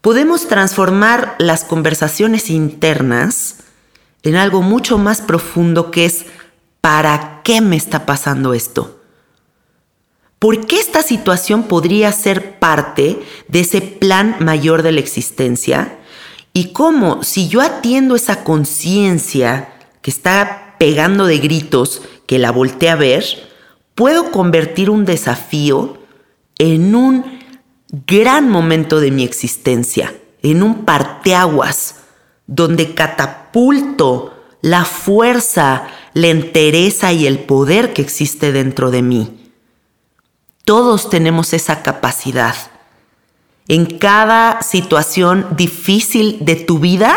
Podemos 0.00 0.48
transformar 0.48 1.36
las 1.38 1.62
conversaciones 1.62 2.50
internas 2.50 3.58
en 4.24 4.34
algo 4.34 4.60
mucho 4.62 4.98
más 4.98 5.20
profundo 5.20 5.92
que 5.92 6.04
es 6.04 6.26
¿para 6.80 7.42
qué 7.44 7.60
me 7.60 7.76
está 7.76 8.06
pasando 8.06 8.54
esto? 8.54 9.02
¿Por 10.40 10.66
qué 10.66 10.80
esta 10.80 11.00
situación 11.00 11.68
podría 11.68 12.10
ser 12.10 12.58
parte 12.58 13.22
de 13.46 13.60
ese 13.60 13.82
plan 13.82 14.38
mayor 14.40 14.82
de 14.82 14.90
la 14.90 14.98
existencia? 14.98 15.96
Y 16.52 16.72
cómo, 16.72 17.22
si 17.22 17.46
yo 17.46 17.60
atiendo 17.60 18.16
esa 18.16 18.42
conciencia 18.42 19.72
que 20.02 20.10
está 20.10 20.74
pegando 20.80 21.24
de 21.24 21.38
gritos, 21.38 22.02
que 22.26 22.40
la 22.40 22.50
volteé 22.50 22.90
a 22.90 22.96
ver, 22.96 23.51
puedo 24.02 24.32
convertir 24.32 24.90
un 24.90 25.04
desafío 25.04 25.96
en 26.58 26.96
un 26.96 27.38
gran 28.04 28.48
momento 28.48 28.98
de 28.98 29.12
mi 29.12 29.22
existencia, 29.22 30.12
en 30.42 30.64
un 30.64 30.84
parteaguas, 30.84 31.98
donde 32.48 32.94
catapulto 32.94 34.34
la 34.60 34.84
fuerza, 34.84 35.86
la 36.14 36.26
entereza 36.26 37.12
y 37.12 37.28
el 37.28 37.38
poder 37.38 37.92
que 37.92 38.02
existe 38.02 38.50
dentro 38.50 38.90
de 38.90 39.02
mí. 39.02 39.52
Todos 40.64 41.08
tenemos 41.08 41.52
esa 41.52 41.84
capacidad. 41.84 42.56
En 43.68 43.86
cada 43.98 44.62
situación 44.62 45.46
difícil 45.56 46.38
de 46.40 46.56
tu 46.56 46.80
vida, 46.80 47.14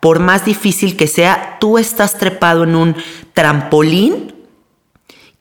por 0.00 0.18
más 0.18 0.44
difícil 0.44 0.96
que 0.96 1.06
sea, 1.06 1.58
tú 1.60 1.78
estás 1.78 2.18
trepado 2.18 2.64
en 2.64 2.74
un 2.74 2.96
trampolín 3.34 4.33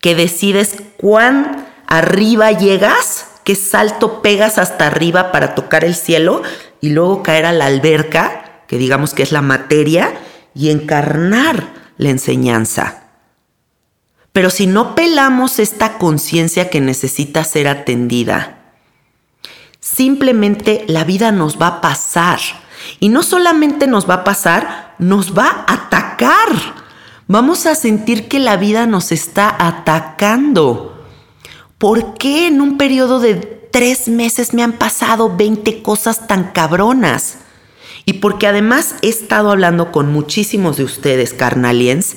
que 0.03 0.15
decides 0.15 0.75
cuán 0.98 1.65
arriba 1.88 2.51
llegas 2.51 3.27
qué 3.45 3.55
salto 3.55 4.22
pegas 4.22 4.57
hasta 4.57 4.86
arriba 4.86 5.31
para 5.31 5.55
tocar 5.55 5.86
el 5.86 5.95
cielo 5.95 6.41
y 6.81 6.89
luego 6.89 7.24
caer 7.24 7.45
a 7.45 7.53
la 7.53 7.67
alberca, 7.67 8.63
que 8.67 8.77
digamos 8.77 9.13
que 9.13 9.24
es 9.24 9.31
la 9.31 9.41
materia, 9.41 10.13
y 10.53 10.72
encarnar 10.72 11.67
la 11.95 12.10
enseñanza. 12.10 13.03
Pero 14.33 14.50
si 14.50 14.67
no 14.67 14.93
pelamos 14.93 15.60
esta 15.60 15.98
conciencia 15.98 16.69
que 16.69 16.81
necesita 16.81 17.45
ser 17.45 17.69
atendida, 17.69 18.57
simplemente 19.79 20.83
la 20.89 21.05
vida 21.05 21.31
nos 21.31 21.62
va 21.62 21.67
a 21.67 21.81
pasar. 21.81 22.41
Y 23.00 23.07
no 23.07 23.24
solamente 23.24 23.88
nos 23.88 24.10
va 24.10 24.15
a 24.15 24.24
pasar, 24.25 24.95
nos 25.00 25.38
va 25.38 25.63
a 25.65 25.74
atacar. 25.75 26.82
Vamos 27.27 27.65
a 27.65 27.75
sentir 27.75 28.27
que 28.27 28.39
la 28.39 28.58
vida 28.58 28.86
nos 28.86 29.12
está 29.12 29.56
atacando. 29.68 30.94
¿por 31.84 32.13
qué 32.13 32.48
en 32.48 32.62
un 32.62 32.77
periodo 32.77 33.20
de 33.20 33.36
tres 33.36 34.08
meses 34.08 34.53
me 34.53 34.63
han 34.63 34.72
pasado 34.72 35.36
20 35.36 35.84
cosas 35.84 36.27
tan 36.27 36.53
cabronas? 36.53 37.39
Y 38.06 38.13
porque 38.13 38.48
además 38.48 38.96
he 39.01 39.10
estado 39.10 39.51
hablando 39.51 39.92
con 39.92 40.10
muchísimos 40.10 40.77
de 40.77 40.86
ustedes, 40.86 41.34
carnaliens, 41.34 42.15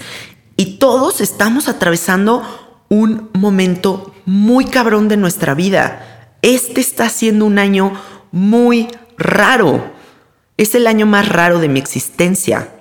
y 0.57 0.79
todos 0.79 1.21
estamos 1.21 1.67
atravesando 1.67 2.45
un 2.89 3.29
momento 3.33 4.15
muy 4.25 4.67
cabrón 4.67 5.09
de 5.09 5.17
nuestra 5.17 5.55
vida. 5.55 6.37
Este 6.43 6.81
está 6.81 7.09
siendo 7.09 7.45
un 7.45 7.59
año 7.59 7.93
muy 8.31 8.87
raro. 9.19 9.83
Es 10.59 10.77
el 10.77 10.87
año 10.87 11.07
más 11.07 11.29
raro 11.29 11.59
de 11.59 11.69
mi 11.69 11.81
existencia. 11.81 12.76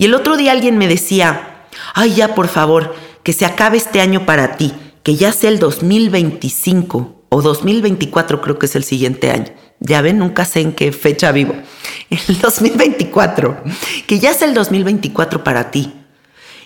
Y 0.00 0.06
el 0.06 0.14
otro 0.14 0.38
día 0.38 0.52
alguien 0.52 0.78
me 0.78 0.88
decía, 0.88 1.66
ay 1.92 2.14
ya 2.14 2.34
por 2.34 2.48
favor, 2.48 2.94
que 3.22 3.34
se 3.34 3.44
acabe 3.44 3.76
este 3.76 4.00
año 4.00 4.24
para 4.24 4.56
ti 4.56 4.72
que 5.02 5.14
ya 5.16 5.30
sea 5.30 5.50
el 5.50 5.58
2025 5.58 7.24
o 7.28 7.42
2024 7.42 8.40
creo 8.40 8.58
que 8.58 8.64
es 8.64 8.76
el 8.76 8.84
siguiente 8.84 9.30
año. 9.30 9.52
Ya 9.78 10.00
ven, 10.00 10.16
nunca 10.16 10.46
sé 10.46 10.60
en 10.62 10.72
qué 10.72 10.90
fecha 10.90 11.32
vivo. 11.32 11.54
El 12.28 12.38
2024, 12.38 13.62
que 14.06 14.18
ya 14.18 14.32
sea 14.32 14.48
el 14.48 14.54
2024 14.54 15.44
para 15.44 15.70
ti. 15.70 15.94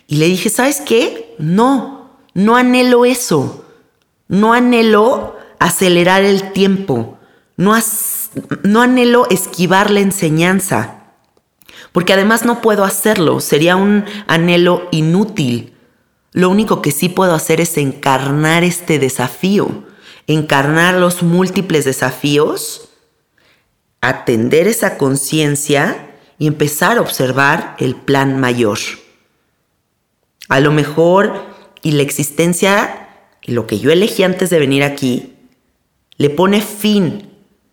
Y 0.07 0.17
le 0.17 0.27
dije, 0.27 0.49
¿sabes 0.49 0.81
qué? 0.81 1.35
No, 1.39 2.19
no 2.35 2.57
anhelo 2.57 3.05
eso. 3.05 3.65
No 4.29 4.53
anhelo 4.53 5.37
acelerar 5.59 6.25
el 6.25 6.53
tiempo. 6.53 7.19
No, 7.57 7.77
no 8.63 8.83
anhelo 8.83 9.29
esquivar 9.31 9.91
la 9.91 10.01
enseñanza. 10.01 11.04
Porque 11.95 12.13
además 12.13 12.45
no 12.45 12.61
puedo 12.61 12.83
hacerlo. 12.83 13.39
Sería 13.39 13.77
un 13.77 14.05
anhelo 14.27 14.89
inútil. 14.91 15.75
Lo 16.33 16.51
único 16.51 16.83
que 16.83 16.91
sí 16.91 17.09
puedo 17.09 17.35
hacer 17.35 17.61
es 17.61 17.79
encarnar 17.79 18.65
este 18.65 18.99
desafío, 18.99 19.85
encarnar 20.27 20.95
los 20.95 21.23
múltiples 21.23 21.85
desafíos, 21.85 22.89
atender 24.01 24.67
esa 24.67 24.99
conciencia 24.99 26.17
y 26.37 26.49
empezar 26.49 26.99
a 26.99 27.01
observar 27.01 27.77
el 27.79 27.95
plan 27.95 28.41
mayor. 28.41 28.81
A 30.49 30.59
lo 30.59 30.73
mejor, 30.73 31.45
y 31.81 31.93
la 31.93 32.03
existencia, 32.03 33.09
lo 33.45 33.69
que 33.69 33.79
yo 33.79 33.93
elegí 33.93 34.25
antes 34.25 34.51
de 34.51 34.59
venir 34.59 34.83
aquí, 34.83 35.37
le 36.17 36.29
pone 36.29 36.61
fin 36.61 37.31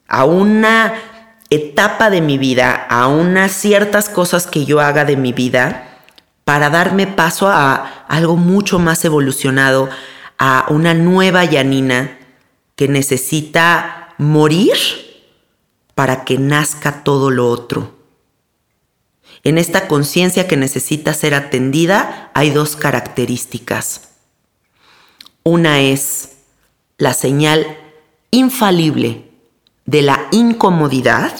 a 0.08 0.26
una 0.26 1.11
etapa 1.52 2.10
de 2.10 2.22
mi 2.22 2.38
vida, 2.38 2.88
a 2.90 3.08
unas 3.08 3.52
ciertas 3.52 4.10
cosas 4.10 4.48
que 4.48 4.66
yo 4.66 4.80
haga 4.80 5.06
de 5.06 5.18
mi 5.18 5.34
vida, 5.34 6.00
para 6.46 6.70
darme 6.70 7.06
paso 7.06 7.50
a 7.50 8.06
algo 8.08 8.38
mucho 8.38 8.80
más 8.80 9.04
evolucionado, 9.06 9.90
a 10.40 10.66
una 10.70 10.94
nueva 10.94 11.44
Yanina 11.46 12.18
que 12.76 12.88
necesita 12.88 14.16
morir 14.18 14.74
para 15.94 16.24
que 16.24 16.40
nazca 16.40 17.04
todo 17.04 17.30
lo 17.30 17.50
otro. 17.50 17.96
En 19.44 19.58
esta 19.58 19.88
conciencia 19.88 20.48
que 20.48 20.56
necesita 20.56 21.14
ser 21.14 21.34
atendida 21.34 22.32
hay 22.34 22.52
dos 22.52 22.76
características. 22.76 24.10
Una 25.44 25.82
es 25.82 26.38
la 26.98 27.14
señal 27.14 27.78
infalible 28.30 29.31
de 29.86 30.02
la 30.02 30.28
incomodidad, 30.32 31.34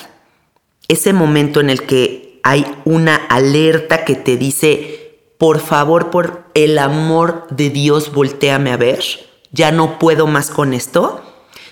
ese 0.88 1.14
momento 1.14 1.60
en 1.60 1.70
el 1.70 1.84
que 1.84 2.40
hay 2.44 2.66
una 2.86 3.16
alerta 3.16 4.04
que 4.04 4.16
te 4.16 4.38
dice, 4.38 5.20
por 5.38 5.60
favor, 5.60 6.10
por 6.10 6.46
el 6.54 6.78
amor 6.78 7.48
de 7.50 7.70
Dios, 7.70 8.12
volteame 8.14 8.72
a 8.72 8.78
ver, 8.78 9.04
ya 9.52 9.72
no 9.72 10.00
puedo 10.00 10.28
más 10.28 10.50
con 10.50 10.74
esto. 10.74 11.22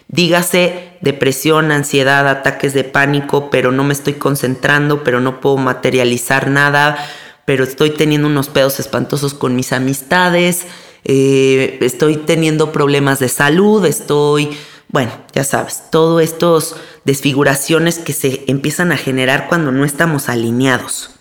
Dígase 0.07 0.97
depresión, 1.01 1.71
ansiedad, 1.71 2.27
ataques 2.27 2.73
de 2.73 2.83
pánico, 2.83 3.49
pero 3.51 3.71
no 3.71 3.83
me 3.83 3.93
estoy 3.93 4.13
concentrando, 4.13 5.03
pero 5.03 5.19
no 5.19 5.39
puedo 5.39 5.57
materializar 5.57 6.49
nada, 6.49 6.97
pero 7.45 7.63
estoy 7.63 7.91
teniendo 7.91 8.27
unos 8.27 8.49
pedos 8.49 8.79
espantosos 8.79 9.33
con 9.33 9.55
mis 9.55 9.71
amistades, 9.71 10.65
eh, 11.05 11.77
estoy 11.81 12.17
teniendo 12.17 12.71
problemas 12.71 13.19
de 13.19 13.29
salud, 13.29 13.85
estoy 13.85 14.49
bueno, 14.91 15.11
ya 15.33 15.43
sabes, 15.43 15.83
todas 15.91 16.25
estas 16.25 16.75
desfiguraciones 17.05 17.99
que 17.99 18.11
se 18.11 18.43
empiezan 18.47 18.91
a 18.91 18.97
generar 18.97 19.47
cuando 19.47 19.71
no 19.71 19.85
estamos 19.85 20.29
alineados. 20.29 21.11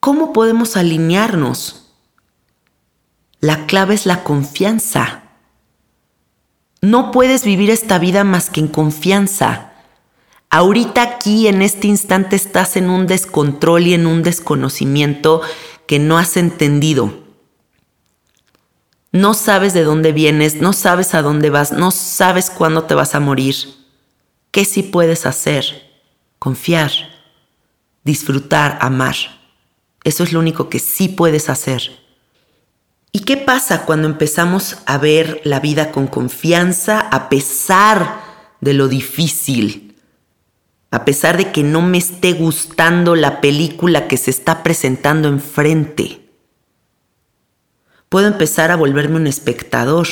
¿Cómo 0.00 0.32
podemos 0.32 0.76
alinearnos? 0.76 1.92
La 3.38 3.66
clave 3.66 3.94
es 3.94 4.04
la 4.04 4.24
confianza. 4.24 5.22
No 6.80 7.12
puedes 7.12 7.44
vivir 7.44 7.70
esta 7.70 7.98
vida 7.98 8.24
más 8.24 8.50
que 8.50 8.58
en 8.60 8.68
confianza. 8.68 9.72
Ahorita 10.50 11.02
aquí, 11.02 11.46
en 11.46 11.62
este 11.62 11.86
instante, 11.86 12.34
estás 12.34 12.76
en 12.76 12.90
un 12.90 13.06
descontrol 13.06 13.86
y 13.86 13.94
en 13.94 14.06
un 14.06 14.24
desconocimiento 14.24 15.40
que 15.86 16.00
no 16.00 16.18
has 16.18 16.36
entendido 16.36 17.23
no 19.14 19.32
sabes 19.32 19.74
de 19.74 19.84
dónde 19.84 20.10
vienes, 20.10 20.56
no 20.56 20.72
sabes 20.72 21.14
a 21.14 21.22
dónde 21.22 21.48
vas, 21.48 21.70
no 21.70 21.92
sabes 21.92 22.50
cuándo 22.50 22.82
te 22.82 22.96
vas 22.96 23.14
a 23.14 23.20
morir. 23.20 23.54
¿Qué 24.50 24.64
sí 24.64 24.82
puedes 24.82 25.24
hacer? 25.24 25.88
Confiar, 26.40 26.90
disfrutar, 28.02 28.76
amar. 28.80 29.14
Eso 30.02 30.24
es 30.24 30.32
lo 30.32 30.40
único 30.40 30.68
que 30.68 30.80
sí 30.80 31.08
puedes 31.08 31.48
hacer. 31.48 31.96
¿Y 33.12 33.20
qué 33.20 33.36
pasa 33.36 33.86
cuando 33.86 34.08
empezamos 34.08 34.78
a 34.84 34.98
ver 34.98 35.40
la 35.44 35.60
vida 35.60 35.92
con 35.92 36.08
confianza 36.08 36.98
a 36.98 37.28
pesar 37.28 38.20
de 38.60 38.74
lo 38.74 38.88
difícil? 38.88 39.84
a 40.90 41.04
pesar 41.04 41.36
de 41.36 41.50
que 41.50 41.64
no 41.64 41.82
me 41.82 41.98
esté 41.98 42.34
gustando 42.34 43.16
la 43.16 43.40
película 43.40 44.06
que 44.06 44.16
se 44.16 44.30
está 44.30 44.62
presentando 44.62 45.26
enfrente. 45.26 46.23
Puedo 48.08 48.26
empezar 48.26 48.70
a 48.70 48.76
volverme 48.76 49.16
un 49.16 49.26
espectador, 49.26 50.06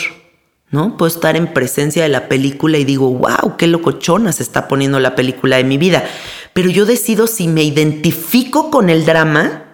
¿no? 0.70 0.96
Puedo 0.96 1.14
estar 1.14 1.37
en 1.37 1.52
presencia 1.52 2.02
de 2.02 2.09
la 2.09 2.28
película 2.28 2.78
y 2.78 2.85
digo, 2.85 3.11
wow, 3.11 3.57
qué 3.57 3.66
locochona 3.66 4.33
se 4.33 4.42
está 4.42 4.68
poniendo 4.68 4.98
la 5.00 5.14
película 5.14 5.57
de 5.57 5.64
mi 5.64 5.78
vida. 5.78 6.05
Pero 6.52 6.70
yo 6.70 6.87
decido 6.87 7.26
si 7.26 7.48
me 7.48 7.62
identifico 7.62 8.70
con 8.70 8.90
el 8.90 9.05
drama 9.05 9.64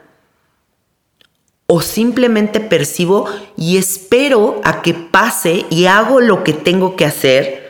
o 1.66 1.83
simplemente 1.83 2.61
percibo 2.61 3.26
y 3.57 3.76
espero 3.76 4.61
a 4.64 4.81
que 4.83 4.94
pase 4.94 5.66
y 5.68 5.85
hago 5.87 6.20
lo 6.20 6.42
que 6.42 6.54
tengo 6.54 6.96
que 6.96 7.04
hacer 7.04 7.68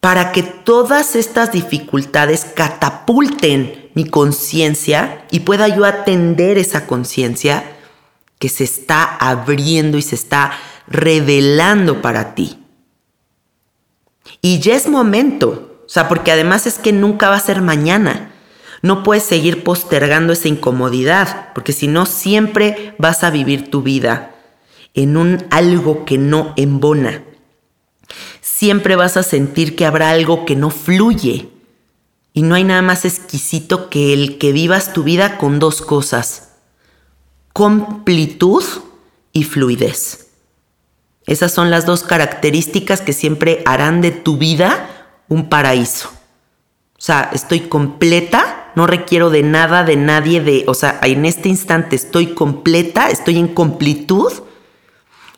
para 0.00 0.30
que 0.32 0.42
todas 0.42 1.16
estas 1.16 1.52
dificultades 1.52 2.44
catapulten 2.44 3.90
mi 3.94 4.04
conciencia 4.04 5.24
y 5.30 5.40
pueda 5.40 5.68
yo 5.68 5.84
atender 5.84 6.58
esa 6.58 6.86
conciencia 6.86 7.77
que 8.38 8.48
se 8.48 8.64
está 8.64 9.04
abriendo 9.04 9.98
y 9.98 10.02
se 10.02 10.14
está 10.14 10.52
revelando 10.86 12.00
para 12.00 12.34
ti. 12.34 12.58
Y 14.40 14.60
ya 14.60 14.74
es 14.74 14.88
momento, 14.88 15.82
o 15.84 15.88
sea, 15.88 16.08
porque 16.08 16.30
además 16.32 16.66
es 16.66 16.78
que 16.78 16.92
nunca 16.92 17.28
va 17.30 17.36
a 17.36 17.40
ser 17.40 17.62
mañana. 17.62 18.32
No 18.82 19.02
puedes 19.02 19.24
seguir 19.24 19.64
postergando 19.64 20.32
esa 20.32 20.48
incomodidad, 20.48 21.52
porque 21.54 21.72
si 21.72 21.88
no, 21.88 22.06
siempre 22.06 22.94
vas 22.98 23.24
a 23.24 23.30
vivir 23.30 23.70
tu 23.70 23.82
vida 23.82 24.34
en 24.94 25.16
un 25.16 25.46
algo 25.50 26.04
que 26.04 26.18
no 26.18 26.52
embona. 26.56 27.24
Siempre 28.40 28.96
vas 28.96 29.16
a 29.16 29.22
sentir 29.22 29.76
que 29.76 29.86
habrá 29.86 30.10
algo 30.10 30.44
que 30.44 30.56
no 30.56 30.70
fluye. 30.70 31.48
Y 32.32 32.42
no 32.42 32.54
hay 32.54 32.64
nada 32.64 32.82
más 32.82 33.04
exquisito 33.04 33.90
que 33.90 34.12
el 34.12 34.38
que 34.38 34.52
vivas 34.52 34.92
tu 34.92 35.02
vida 35.02 35.38
con 35.38 35.58
dos 35.58 35.82
cosas, 35.82 36.47
completud 37.58 38.62
y 39.32 39.42
fluidez. 39.42 40.28
Esas 41.26 41.50
son 41.52 41.72
las 41.72 41.86
dos 41.86 42.04
características 42.04 43.00
que 43.00 43.12
siempre 43.12 43.64
harán 43.66 44.00
de 44.00 44.12
tu 44.12 44.36
vida 44.36 45.08
un 45.26 45.48
paraíso. 45.48 46.08
O 46.08 47.00
sea, 47.00 47.30
estoy 47.32 47.62
completa, 47.62 48.70
no 48.76 48.86
requiero 48.86 49.30
de 49.30 49.42
nada, 49.42 49.82
de 49.82 49.96
nadie, 49.96 50.40
de, 50.40 50.66
o 50.68 50.74
sea, 50.74 51.00
en 51.02 51.26
este 51.26 51.48
instante 51.48 51.96
estoy 51.96 52.28
completa, 52.28 53.10
estoy 53.10 53.38
en 53.38 53.48
completud 53.48 54.32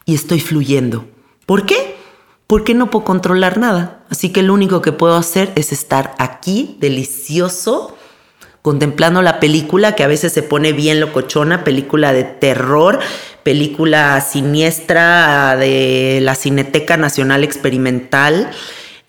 y 0.05 0.15
estoy 0.15 0.41
fluyendo. 0.41 1.07
¿Por 1.47 1.65
qué? 1.65 1.97
Porque 2.47 2.75
no 2.75 2.91
puedo 2.91 3.07
controlar 3.07 3.57
nada. 3.57 4.05
Así 4.11 4.29
que 4.29 4.43
lo 4.43 4.53
único 4.53 4.83
que 4.83 4.93
puedo 4.93 5.17
hacer 5.17 5.53
es 5.55 5.73
estar 5.73 6.15
aquí, 6.19 6.77
delicioso, 6.81 7.97
contemplando 8.63 9.23
la 9.23 9.41
película 9.41 9.95
que 9.95 10.05
a 10.05 10.09
veces 10.09 10.33
se 10.33 10.43
pone 10.43 10.73
bien 10.73 11.01
locochona, 11.01 11.65
película 11.65 12.13
de 12.13 12.25
terror, 12.25 12.99
película 13.43 14.21
siniestra 14.21 15.57
de 15.57 16.21
la 16.23 16.35
Cineteca 16.35 16.97
Nacional 16.97 17.45
Experimental 17.45 18.51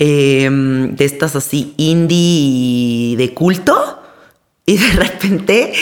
Em, 0.03 0.95
de 0.95 1.05
estas 1.05 1.35
así 1.35 1.75
indie 1.77 3.15
de 3.17 3.35
culto 3.35 4.01
y 4.65 4.79
de 4.79 4.87
repente 4.95 5.73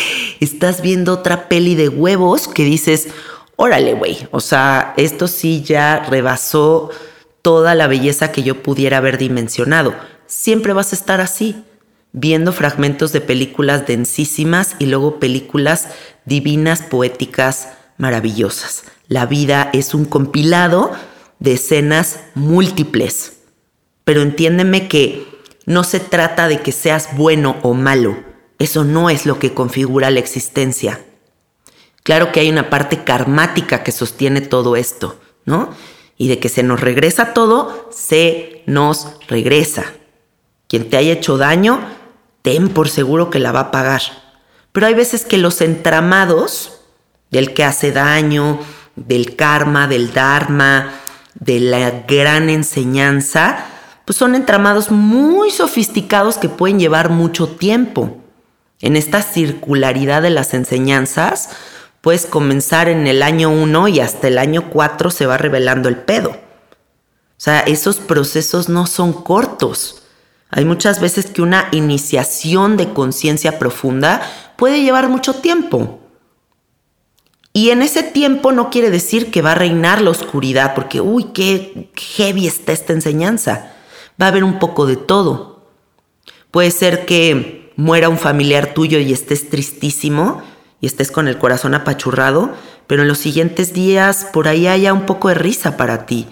estás 0.41 0.81
viendo 0.81 1.13
otra 1.13 1.47
peli 1.47 1.73
de 1.75 1.87
huevos 1.87 2.49
que 2.49 2.65
dices, 2.65 3.07
órale, 3.55 3.93
güey, 3.93 4.17
o 4.31 4.41
sea, 4.41 4.93
esto 4.97 5.29
sí 5.29 5.63
ya 5.63 6.01
rebasó 6.01 6.89
toda 7.41 7.75
la 7.75 7.87
belleza 7.87 8.33
que 8.33 8.43
yo 8.43 8.61
pudiera 8.61 8.97
haber 8.97 9.17
dimensionado. 9.17 9.95
Siempre 10.27 10.73
vas 10.73 10.91
a 10.91 10.97
estar 10.97 11.21
así, 11.21 11.63
viendo 12.11 12.53
fragmentos 12.53 13.11
de 13.11 13.21
películas 13.21 13.87
densísimas 13.87 14.75
y 14.79 14.85
luego 14.85 15.19
películas 15.19 15.89
divinas, 16.25 16.81
poéticas, 16.81 17.69
maravillosas. 17.97 18.83
La 19.07 19.25
vida 19.25 19.69
es 19.73 19.93
un 19.93 20.05
compilado 20.05 20.91
de 21.39 21.53
escenas 21.53 22.19
múltiples 22.35 23.33
pero 24.09 24.23
entiéndeme 24.23 24.87
que 24.87 25.27
no 25.67 25.83
se 25.83 25.99
trata 25.99 26.47
de 26.47 26.61
que 26.61 26.71
seas 26.71 27.15
bueno 27.15 27.57
o 27.61 27.75
malo. 27.75 28.17
Eso 28.57 28.83
no 28.83 29.11
es 29.11 29.27
lo 29.27 29.37
que 29.37 29.53
configura 29.53 30.09
la 30.09 30.17
existencia. 30.17 30.99
Claro 32.01 32.31
que 32.31 32.39
hay 32.39 32.49
una 32.49 32.71
parte 32.71 33.03
karmática 33.03 33.83
que 33.83 33.91
sostiene 33.91 34.41
todo 34.41 34.75
esto, 34.75 35.19
¿no? 35.45 35.69
Y 36.17 36.27
de 36.27 36.39
que 36.39 36.49
se 36.49 36.63
nos 36.63 36.81
regresa 36.81 37.35
todo, 37.35 37.87
se 37.91 38.63
nos 38.65 39.09
regresa. 39.27 39.93
Quien 40.67 40.89
te 40.89 40.97
haya 40.97 41.13
hecho 41.13 41.37
daño, 41.37 41.79
ten 42.49 42.69
por 42.69 42.89
seguro 42.89 43.29
que 43.29 43.37
la 43.37 43.51
va 43.51 43.59
a 43.59 43.71
pagar. 43.71 44.01
Pero 44.71 44.87
hay 44.87 44.95
veces 44.95 45.23
que 45.23 45.37
los 45.37 45.61
entramados 45.61 46.79
del 47.29 47.53
que 47.53 47.63
hace 47.63 47.91
daño, 47.91 48.59
del 48.95 49.35
karma, 49.35 49.87
del 49.87 50.13
dharma, 50.13 50.93
de 51.35 51.59
la 51.59 51.91
gran 52.07 52.49
enseñanza, 52.49 53.65
pues 54.03 54.17
son 54.17 54.33
entramados 54.33 54.89
muy 54.89 55.51
sofisticados 55.51 56.39
que 56.39 56.49
pueden 56.49 56.79
llevar 56.79 57.11
mucho 57.11 57.49
tiempo. 57.49 58.17
En 58.81 58.95
esta 58.95 59.21
circularidad 59.21 60.23
de 60.23 60.31
las 60.31 60.55
enseñanzas, 60.55 61.51
puedes 62.01 62.25
comenzar 62.25 62.89
en 62.89 63.05
el 63.05 63.21
año 63.21 63.51
1 63.51 63.89
y 63.89 63.99
hasta 63.99 64.27
el 64.27 64.39
año 64.39 64.71
4 64.71 65.11
se 65.11 65.27
va 65.27 65.37
revelando 65.37 65.87
el 65.87 65.97
pedo. 65.97 66.31
O 66.31 67.41
sea, 67.41 67.59
esos 67.59 67.97
procesos 67.97 68.69
no 68.69 68.87
son 68.87 69.13
cortos. 69.13 69.98
Hay 70.49 70.65
muchas 70.65 70.99
veces 70.99 71.27
que 71.27 71.41
una 71.41 71.69
iniciación 71.71 72.77
de 72.77 72.93
conciencia 72.93 73.59
profunda 73.59 74.21
puede 74.55 74.81
llevar 74.81 75.09
mucho 75.09 75.35
tiempo. 75.35 75.99
Y 77.53 77.69
en 77.69 77.81
ese 77.81 78.03
tiempo 78.03 78.51
no 78.51 78.69
quiere 78.69 78.89
decir 78.89 79.31
que 79.31 79.41
va 79.41 79.51
a 79.53 79.55
reinar 79.55 80.01
la 80.01 80.11
oscuridad, 80.11 80.73
porque, 80.75 81.01
uy, 81.01 81.25
qué 81.33 81.91
heavy 81.95 82.47
está 82.47 82.71
esta 82.71 82.93
enseñanza 82.93 83.73
va 84.21 84.25
a 84.25 84.29
haber 84.29 84.43
un 84.43 84.59
poco 84.59 84.85
de 84.85 84.97
todo. 84.97 85.61
Puede 86.51 86.71
ser 86.71 87.05
que 87.05 87.71
muera 87.75 88.09
un 88.09 88.17
familiar 88.17 88.73
tuyo 88.73 88.99
y 88.99 89.13
estés 89.13 89.49
tristísimo 89.49 90.41
y 90.81 90.87
estés 90.87 91.11
con 91.11 91.27
el 91.27 91.37
corazón 91.37 91.73
apachurrado, 91.73 92.53
pero 92.87 93.03
en 93.03 93.07
los 93.07 93.19
siguientes 93.19 93.73
días 93.73 94.27
por 94.33 94.47
ahí 94.47 94.67
haya 94.67 94.93
un 94.93 95.05
poco 95.05 95.29
de 95.29 95.35
risa 95.35 95.77
para 95.77 96.05
ti. 96.05 96.27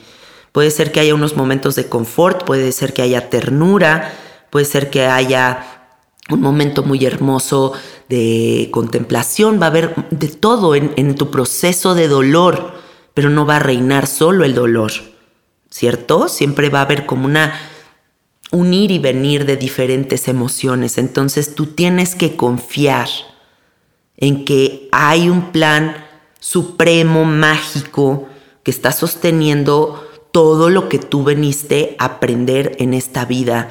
Puede 0.57 0.71
ser 0.71 0.91
que 0.91 0.99
haya 0.99 1.13
unos 1.13 1.37
momentos 1.37 1.75
de 1.75 1.87
confort, 1.87 2.43
puede 2.43 2.71
ser 2.71 2.91
que 2.91 3.03
haya 3.03 3.29
ternura, 3.29 4.11
puede 4.49 4.65
ser 4.65 4.89
que 4.89 5.05
haya 5.05 5.91
un 6.31 6.41
momento 6.41 6.81
muy 6.81 7.05
hermoso 7.05 7.73
de 8.09 8.69
contemplación, 8.71 9.61
va 9.61 9.67
a 9.67 9.69
haber 9.69 9.93
de 10.09 10.29
todo 10.29 10.73
en, 10.73 11.13
tu 11.13 11.29
proceso 11.29 11.93
de 11.93 12.07
dolor, 12.07 12.73
pero 13.13 13.29
no 13.29 13.45
va 13.45 13.57
a 13.57 13.59
reinar 13.59 14.07
solo 14.07 14.45
el 14.45 14.55
dolor, 14.55 14.93
¿cierto? 15.69 16.27
Siempre 16.27 16.69
va 16.69 16.79
a 16.79 16.85
haber 16.85 17.05
como 17.05 17.25
una 17.27 17.53
un 18.49 18.73
ir 18.73 18.89
y 18.89 18.97
venir 18.97 19.45
de 19.45 19.57
diferentes 19.57 20.27
emociones. 20.27 20.97
Entonces 20.97 21.53
tú 21.53 21.67
tienes 21.67 22.15
que 22.15 22.35
confiar 22.35 23.09
en 24.15 24.43
que 24.43 24.89
hay 24.91 25.29
un 25.29 25.51
plan 25.51 26.03
supremo, 26.39 27.25
mágico, 27.25 28.27
que 28.63 28.71
está 28.71 28.91
sosteniendo 28.91 30.06
todo 30.31 30.69
lo 30.69 30.89
que 30.89 30.99
tú 30.99 31.23
veniste 31.23 31.95
a 31.99 32.05
aprender 32.05 32.75
en 32.79 32.93
esta 32.93 33.25
vida. 33.25 33.69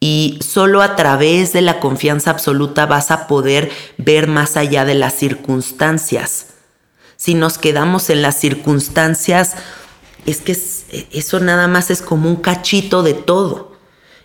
Y 0.00 0.38
solo 0.40 0.80
a 0.80 0.96
través 0.96 1.52
de 1.52 1.60
la 1.60 1.78
confianza 1.78 2.30
absoluta 2.30 2.86
vas 2.86 3.10
a 3.10 3.26
poder 3.26 3.70
ver 3.98 4.28
más 4.28 4.56
allá 4.56 4.84
de 4.84 4.94
las 4.94 5.14
circunstancias. 5.14 6.46
Si 7.16 7.34
nos 7.34 7.58
quedamos 7.58 8.08
en 8.08 8.22
las 8.22 8.40
circunstancias, 8.40 9.56
es 10.24 10.40
que 10.40 10.56
eso 11.12 11.40
nada 11.40 11.68
más 11.68 11.90
es 11.90 12.00
como 12.00 12.30
un 12.30 12.36
cachito 12.36 13.02
de 13.02 13.12
todo. 13.12 13.72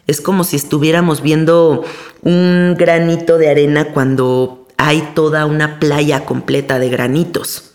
Es 0.08 0.21
como 0.21 0.43
si 0.43 0.56
estuviéramos 0.56 1.21
viendo 1.21 1.84
un 2.21 2.75
granito 2.78 3.38
de 3.38 3.49
arena 3.49 3.91
cuando 3.93 4.67
hay 4.78 5.01
toda 5.13 5.45
una 5.45 5.80
playa 5.80 6.25
completa 6.25 6.80
de 6.80 6.89
granitos. 6.89 7.75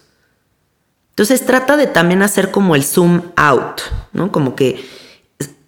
Entonces 1.11 1.45
trata 1.45 1.77
de 1.77 1.87
también 1.87 2.23
hacer 2.23 2.51
como 2.51 2.75
el 2.75 2.85
zoom 2.85 3.23
out, 3.37 3.81
¿no? 4.13 4.33
Como 4.33 4.55
que 4.55 4.85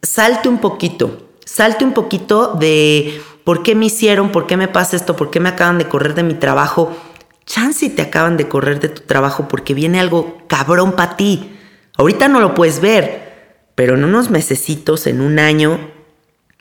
salte 0.03 0.49
un 0.49 0.59
poquito, 0.59 1.29
salte 1.45 1.85
un 1.85 1.93
poquito 1.93 2.55
de 2.55 3.21
por 3.45 3.63
qué 3.63 3.75
me 3.75 3.87
hicieron, 3.87 4.33
por 4.33 4.47
qué 4.47 4.57
me 4.57 4.69
pasa 4.69 4.97
esto, 4.97 5.17
por 5.17 5.31
qué 5.31 5.41
me 5.41 5.51
acaban 5.51 5.79
de 5.79 5.89
correr 5.89 6.15
de 6.15 6.23
mi 6.23 6.35
trabajo. 6.35 6.97
Chance 7.45 7.91
te 7.91 8.03
acaban 8.03 8.37
de 8.37 8.49
correr 8.49 8.81
de 8.81 8.89
tu 8.89 9.03
trabajo 9.03 9.49
porque 9.49 9.75
viene 9.75 10.01
algo 10.01 10.39
cabrón 10.49 10.93
para 10.93 11.17
ti. 11.17 11.59
Ahorita 11.97 12.29
no 12.29 12.41
lo 12.41 12.55
puedes 12.55 12.81
ver, 12.81 13.67
pero 13.75 13.95
en 13.95 14.05
unos 14.05 14.31
mesecitos, 14.31 15.07
en 15.07 15.21
un 15.21 15.39
año, 15.39 15.79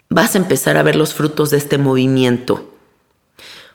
vas 0.09 0.35
a 0.35 0.39
empezar 0.39 0.77
a 0.77 0.83
ver 0.83 0.95
los 0.95 1.13
frutos 1.13 1.51
de 1.51 1.57
este 1.57 1.77
movimiento. 1.77 2.70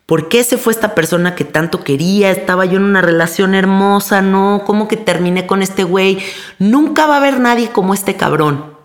¿Por 0.07 0.29
qué 0.29 0.45
se 0.45 0.57
fue 0.57 0.73
esta 0.73 0.95
persona 0.95 1.35
que 1.35 1.45
tanto 1.45 1.83
quería? 1.83 2.31
Estaba 2.31 2.65
yo 2.65 2.77
en 2.77 2.85
una 2.85 3.03
relación 3.03 3.57
hermosa, 3.57 4.23
no, 4.23 4.63
¿cómo 4.65 4.87
que 4.87 4.97
terminé 4.97 5.49
con 5.49 5.63
este 5.63 5.83
güey? 5.83 6.19
Nunca 6.61 7.07
va 7.07 7.15
a 7.15 7.19
haber 7.19 7.41
nadie 7.41 7.71
como 7.71 7.93
este 7.93 8.15
cabrón. 8.15 8.77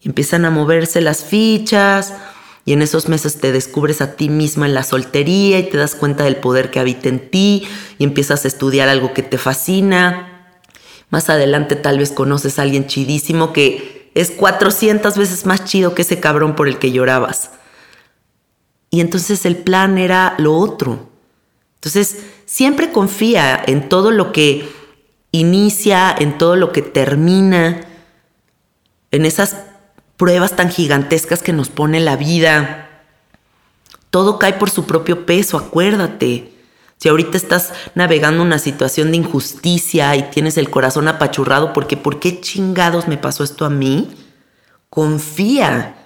empiezan 0.00 0.44
a 0.44 0.50
moverse 0.50 1.00
las 1.00 1.24
fichas 1.24 2.14
Y 2.66 2.72
en 2.72 2.82
esos 2.82 3.08
meses 3.08 3.40
te 3.40 3.52
descubres 3.52 4.00
a 4.00 4.16
ti 4.16 4.28
misma 4.28 4.66
en 4.66 4.74
la 4.74 4.84
soltería 4.84 5.58
y 5.58 5.70
te 5.70 5.76
das 5.76 5.94
cuenta 5.96 6.24
del 6.24 6.36
poder 6.36 6.70
que 6.70 6.78
habita 6.78 7.08
en 7.08 7.30
ti 7.30 7.66
y 7.98 8.04
empiezas 8.04 8.44
a 8.44 8.48
estudiar 8.48 8.88
algo 8.88 9.12
que 9.12 9.22
te 9.22 9.38
fascina. 9.38 10.52
Más 11.10 11.30
adelante 11.30 11.74
tal 11.74 11.98
vez 11.98 12.12
conoces 12.12 12.58
a 12.58 12.62
alguien 12.62 12.86
chidísimo 12.86 13.52
que 13.52 14.10
es 14.14 14.30
400 14.30 15.18
veces 15.18 15.46
más 15.46 15.64
chido 15.64 15.94
que 15.94 16.02
ese 16.02 16.20
cabrón 16.20 16.54
por 16.54 16.68
el 16.68 16.78
que 16.78 16.92
llorabas. 16.92 17.50
Y 18.94 19.00
entonces 19.00 19.44
el 19.44 19.56
plan 19.56 19.98
era 19.98 20.36
lo 20.38 20.56
otro. 20.56 21.08
Entonces, 21.74 22.16
siempre 22.46 22.92
confía 22.92 23.60
en 23.66 23.88
todo 23.88 24.12
lo 24.12 24.30
que 24.30 24.72
inicia, 25.32 26.14
en 26.16 26.38
todo 26.38 26.54
lo 26.54 26.70
que 26.70 26.80
termina, 26.80 27.80
en 29.10 29.26
esas 29.26 29.56
pruebas 30.16 30.54
tan 30.54 30.70
gigantescas 30.70 31.42
que 31.42 31.52
nos 31.52 31.70
pone 31.70 31.98
la 31.98 32.14
vida. 32.14 32.88
Todo 34.10 34.38
cae 34.38 34.52
por 34.52 34.70
su 34.70 34.86
propio 34.86 35.26
peso, 35.26 35.58
acuérdate. 35.58 36.52
Si 36.96 37.08
ahorita 37.08 37.36
estás 37.36 37.72
navegando 37.96 38.44
una 38.44 38.60
situación 38.60 39.10
de 39.10 39.16
injusticia 39.16 40.14
y 40.14 40.30
tienes 40.30 40.56
el 40.56 40.70
corazón 40.70 41.08
apachurrado 41.08 41.72
porque 41.72 41.96
¿por 41.96 42.20
qué 42.20 42.40
chingados 42.40 43.08
me 43.08 43.18
pasó 43.18 43.42
esto 43.42 43.64
a 43.64 43.70
mí? 43.70 44.14
Confía. 44.88 45.96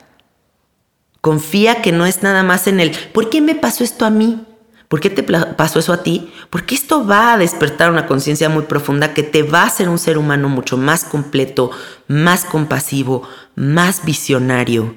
Confía 1.21 1.83
que 1.83 1.93
no 1.93 2.07
es 2.07 2.23
nada 2.23 2.43
más 2.43 2.67
en 2.67 2.81
el 2.81 2.93
¿por 3.13 3.31
qué 3.31 3.41
me 3.41 3.55
pasó 3.55 3.85
esto 3.85 4.05
a 4.05 4.11
mí? 4.11 4.45
¿Por 4.89 5.01
qué 5.01 5.11
te 5.11 5.23
pasó 5.23 5.79
eso 5.79 5.93
a 5.93 6.03
ti? 6.03 6.33
Porque 6.49 6.75
esto 6.75 7.07
va 7.07 7.35
a 7.35 7.39
despertar 7.39 7.91
una 7.91 8.07
conciencia 8.07 8.49
muy 8.49 8.65
profunda 8.65 9.13
que 9.13 9.23
te 9.23 9.43
va 9.43 9.63
a 9.63 9.67
hacer 9.67 9.89
un 9.89 9.99
ser 9.99 10.17
humano 10.17 10.49
mucho 10.49 10.79
más 10.79 11.05
completo, 11.05 11.71
más 12.07 12.47
compasivo, 12.47 13.29
más 13.55 14.07
visionario. 14.07 14.95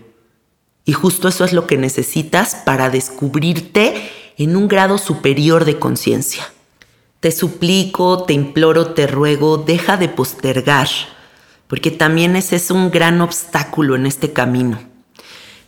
Y 0.86 0.94
justo 0.94 1.28
eso 1.28 1.44
es 1.44 1.52
lo 1.52 1.68
que 1.68 1.78
necesitas 1.78 2.56
para 2.56 2.90
descubrirte 2.90 4.10
en 4.38 4.56
un 4.56 4.70
grado 4.70 4.98
superior 4.98 5.66
de 5.66 5.78
conciencia. 5.78 6.46
Te 7.20 7.32
suplico, 7.32 8.24
te 8.24 8.34
imploro, 8.34 8.94
te 8.94 9.08
ruego, 9.08 9.58
deja 9.58 9.98
de 9.98 10.08
postergar, 10.08 10.88
porque 11.68 11.92
también 11.92 12.38
ese 12.38 12.56
es 12.56 12.72
un 12.72 12.92
gran 12.92 13.20
obstáculo 13.20 13.96
en 13.96 14.06
este 14.06 14.32
camino. 14.32 14.91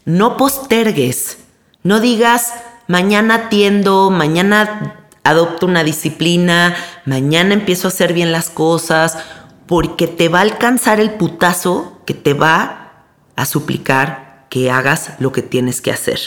No 0.06 0.38
postergues, 0.38 1.38
no 1.84 2.00
digas, 2.00 2.54
mañana 2.88 3.36
atiendo, 3.36 4.10
mañana 4.10 5.08
adopto 5.24 5.66
una 5.66 5.84
disciplina, 5.84 6.76
mañana 7.06 7.54
empiezo 7.54 7.88
a 7.88 7.92
hacer 7.92 8.14
bien 8.14 8.32
las 8.32 8.50
cosas, 8.50 9.18
porque 9.68 10.08
te 10.08 10.28
va 10.28 10.40
a 10.40 10.44
alcanzar 10.44 11.00
el 11.00 11.12
putazo 11.12 12.02
que 12.06 12.14
te 12.14 12.34
va 12.34 13.06
a 13.36 13.46
suplicar 13.46 14.46
que 14.50 14.70
hagas 14.70 15.14
lo 15.20 15.32
que 15.32 15.42
tienes 15.42 15.82
que 15.82 15.92
hacer. 15.92 16.20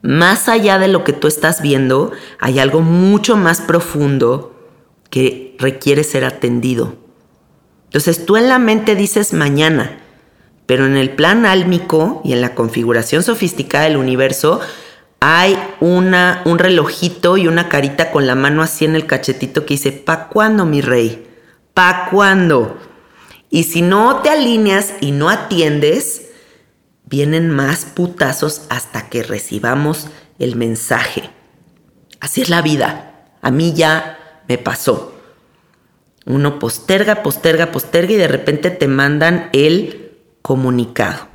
Más 0.00 0.48
allá 0.48 0.78
de 0.78 0.88
lo 0.88 1.04
que 1.04 1.12
tú 1.12 1.28
estás 1.28 1.62
viendo, 1.62 2.12
hay 2.40 2.58
algo 2.58 2.80
mucho 2.80 3.36
más 3.36 3.60
profundo 3.60 4.68
que 5.10 5.56
requiere 5.58 6.02
ser 6.02 6.24
atendido. 6.24 6.96
Entonces 7.84 8.26
tú 8.26 8.36
en 8.36 8.48
la 8.48 8.58
mente 8.58 8.96
dices 8.96 9.32
mañana, 9.32 10.00
pero 10.66 10.86
en 10.86 10.96
el 10.96 11.10
plan 11.10 11.46
álmico 11.46 12.20
y 12.24 12.32
en 12.32 12.40
la 12.40 12.54
configuración 12.54 13.22
sofisticada 13.22 13.84
del 13.84 13.96
universo, 13.96 14.60
hay 15.20 15.58
una, 15.80 16.42
un 16.44 16.58
relojito 16.58 17.36
y 17.36 17.48
una 17.48 17.68
carita 17.68 18.10
con 18.10 18.26
la 18.26 18.34
mano 18.34 18.62
así 18.62 18.84
en 18.84 18.94
el 18.94 19.06
cachetito 19.06 19.64
que 19.64 19.74
dice, 19.74 19.92
¿pa' 19.92 20.28
cuándo, 20.28 20.66
mi 20.66 20.80
rey? 20.80 21.26
¿Pa' 21.72 22.08
cuándo? 22.10 22.78
Y 23.50 23.64
si 23.64 23.82
no 23.82 24.16
te 24.16 24.30
alineas 24.30 24.94
y 25.00 25.12
no 25.12 25.30
atiendes, 25.30 26.30
vienen 27.04 27.50
más 27.50 27.84
putazos 27.84 28.62
hasta 28.68 29.08
que 29.08 29.22
recibamos 29.22 30.08
el 30.38 30.56
mensaje. 30.56 31.30
Así 32.20 32.42
es 32.42 32.48
la 32.48 32.62
vida. 32.62 33.28
A 33.42 33.50
mí 33.50 33.72
ya 33.74 34.42
me 34.48 34.58
pasó. 34.58 35.14
Uno 36.26 36.58
posterga, 36.58 37.22
posterga, 37.22 37.70
posterga 37.70 38.12
y 38.12 38.16
de 38.16 38.28
repente 38.28 38.70
te 38.70 38.88
mandan 38.88 39.50
el 39.52 40.03
comunicado. 40.44 41.26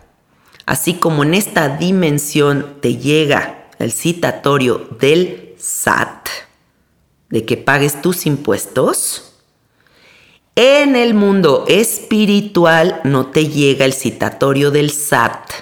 Así 0.67 0.93
como 0.93 1.24
en 1.24 1.34
esta 1.34 1.78
dimensión 1.78 2.78
te 2.80 2.98
llega 2.98 3.72
el 3.80 3.91
citatorio 3.91 4.88
del 5.00 5.56
SAT 5.58 6.28
de 7.30 7.43
que 7.43 7.58
pagues 7.58 8.04
tus 8.04 8.28
impuestos, 8.28 9.34
en 10.56 10.95
el 10.95 11.15
mundo 11.15 11.65
espiritual 11.67 13.02
no 13.04 13.32
te 13.32 13.48
llega 13.48 13.86
el 13.86 13.93
citatorio 13.93 14.69
del 14.69 14.91
SAT, 14.91 15.54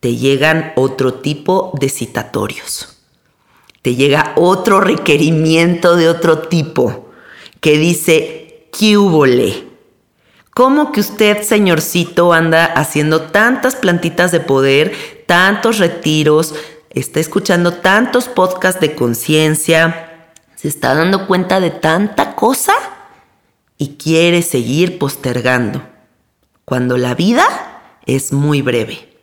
te 0.00 0.16
llegan 0.16 0.74
otro 0.76 1.14
tipo 1.14 1.72
de 1.80 1.88
citatorios. 1.88 2.98
Te 3.80 3.94
llega 3.94 4.34
otro 4.36 4.82
requerimiento 4.82 5.96
de 5.96 6.10
otro 6.10 6.40
tipo 6.40 7.08
que 7.60 7.78
dice, 7.78 8.68
¿qué 8.78 8.98
¿Cómo 10.58 10.90
que 10.90 10.98
usted, 10.98 11.44
señorcito, 11.44 12.32
anda 12.32 12.64
haciendo 12.64 13.22
tantas 13.22 13.76
plantitas 13.76 14.32
de 14.32 14.40
poder, 14.40 14.92
tantos 15.24 15.78
retiros, 15.78 16.52
está 16.90 17.20
escuchando 17.20 17.74
tantos 17.74 18.26
podcasts 18.26 18.80
de 18.80 18.96
conciencia, 18.96 20.32
se 20.56 20.66
está 20.66 20.96
dando 20.96 21.28
cuenta 21.28 21.60
de 21.60 21.70
tanta 21.70 22.34
cosa 22.34 22.72
y 23.76 23.98
quiere 23.98 24.42
seguir 24.42 24.98
postergando, 24.98 25.80
cuando 26.64 26.98
la 26.98 27.14
vida 27.14 27.44
es 28.04 28.32
muy 28.32 28.60
breve. 28.60 29.16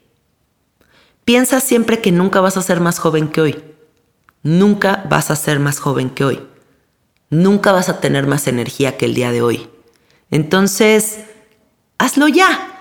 Piensa 1.25 1.59
siempre 1.59 1.99
que 1.99 2.13
nunca 2.13 2.39
vas 2.39 2.55
a 2.55 2.61
ser 2.61 2.79
más 2.79 2.97
joven 2.97 3.27
que 3.27 3.41
hoy. 3.41 3.63
Nunca 4.41 5.03
vas 5.09 5.29
a 5.31 5.35
ser 5.35 5.59
más 5.59 5.79
joven 5.79 6.11
que 6.11 6.23
hoy. 6.23 6.47
Nunca 7.29 7.73
vas 7.73 7.89
a 7.89 7.99
tener 7.99 8.25
más 8.25 8.47
energía 8.47 8.95
que 8.95 9.03
el 9.03 9.15
día 9.15 9.33
de 9.33 9.41
hoy. 9.41 9.74
Entonces, 10.31 11.19
hazlo 11.97 12.27
ya. 12.27 12.71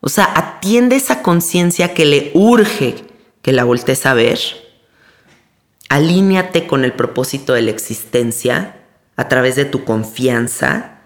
O 0.00 0.08
sea, 0.08 0.30
atiende 0.34 0.96
esa 0.96 1.22
conciencia 1.22 1.94
que 1.94 2.06
le 2.06 2.30
urge 2.34 3.04
que 3.42 3.52
la 3.52 3.64
voltees 3.64 4.06
a 4.06 4.14
ver. 4.14 4.38
Alíñate 5.88 6.66
con 6.66 6.84
el 6.84 6.92
propósito 6.92 7.52
de 7.52 7.62
la 7.62 7.70
existencia 7.70 8.76
a 9.16 9.28
través 9.28 9.56
de 9.56 9.64
tu 9.64 9.84
confianza 9.84 11.00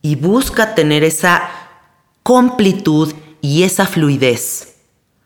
y 0.00 0.16
busca 0.16 0.74
tener 0.74 1.04
esa 1.04 1.48
completud 2.22 3.12
y 3.40 3.62
esa 3.62 3.86
fluidez. 3.86 4.76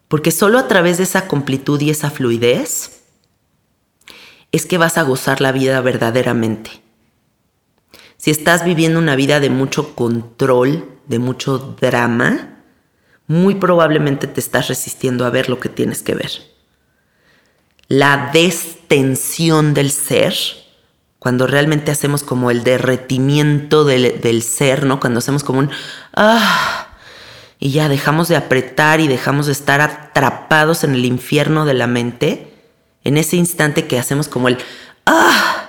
Porque 0.09 0.31
solo 0.31 0.59
a 0.59 0.69
través 0.69 0.99
de 0.99 1.05
esa 1.05 1.27
completud 1.29 1.81
y 1.81 1.91
esa 1.91 2.11
fluidez 2.11 3.01
es 4.53 4.67
que 4.67 4.79
vas 4.79 4.99
a 4.99 5.03
gozar 5.03 5.41
la 5.41 5.53
vida 5.53 5.81
verdaderamente. 5.81 6.86
Si 8.17 8.31
estás 8.31 8.65
viviendo 8.65 8.99
una 8.99 9.17
vida 9.17 9.41
de 9.41 9.51
mucho 9.51 9.95
control, 9.95 10.89
de 11.07 11.19
mucho 11.19 11.59
drama, 11.81 12.57
muy 13.27 13.57
probablemente 13.57 14.27
te 14.27 14.41
estás 14.41 14.69
resistiendo 14.69 15.25
a 15.25 15.31
ver 15.31 15.49
lo 15.49 15.61
que 15.61 15.69
tienes 15.69 16.03
que 16.03 16.15
ver. 16.15 16.31
La 17.89 18.31
destensión 18.33 19.75
del 19.75 19.91
ser, 19.91 20.35
cuando 21.19 21.47
realmente 21.47 21.91
hacemos 21.91 22.23
como 22.23 22.51
el 22.51 22.65
derretimiento 22.65 23.85
del, 23.85 24.43
ser, 24.43 24.87
¿no? 24.87 25.01
Cuando 25.01 25.19
hacemos 25.19 25.45
como 25.45 25.61
un 25.61 25.71
ah, 26.15 26.89
y 27.59 27.71
ya 27.71 27.89
dejamos 27.89 28.29
de 28.29 28.37
apretar 28.37 29.01
y 29.01 29.09
dejamos 29.09 29.47
de 29.47 29.53
estar 29.53 29.81
atrapados 29.81 30.85
en 30.85 30.95
el 30.95 31.05
infierno 31.05 31.65
de 31.65 31.75
la 31.75 31.87
mente, 31.87 32.53
en 33.05 33.17
ese 33.17 33.37
instante 33.37 33.87
que 33.87 33.99
hacemos 33.99 34.29
como 34.29 34.49
el 34.49 34.59
ah, 35.07 35.66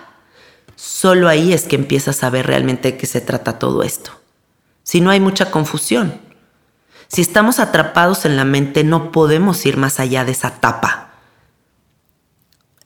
solo 0.99 1.29
ahí 1.29 1.53
es 1.53 1.65
que 1.65 1.75
empiezas 1.75 2.23
a 2.23 2.31
ver 2.31 2.47
realmente 2.47 2.93
de 2.93 2.97
qué 2.97 3.05
se 3.05 3.21
trata 3.21 3.59
todo 3.59 3.83
esto. 3.83 4.19
Si 4.81 4.99
no 4.99 5.11
hay 5.11 5.19
mucha 5.19 5.51
confusión. 5.51 6.19
Si 7.07 7.21
estamos 7.21 7.59
atrapados 7.59 8.25
en 8.25 8.35
la 8.35 8.45
mente, 8.45 8.83
no 8.83 9.11
podemos 9.11 9.63
ir 9.67 9.77
más 9.77 9.99
allá 9.99 10.25
de 10.25 10.31
esa 10.31 10.59
tapa. 10.59 11.11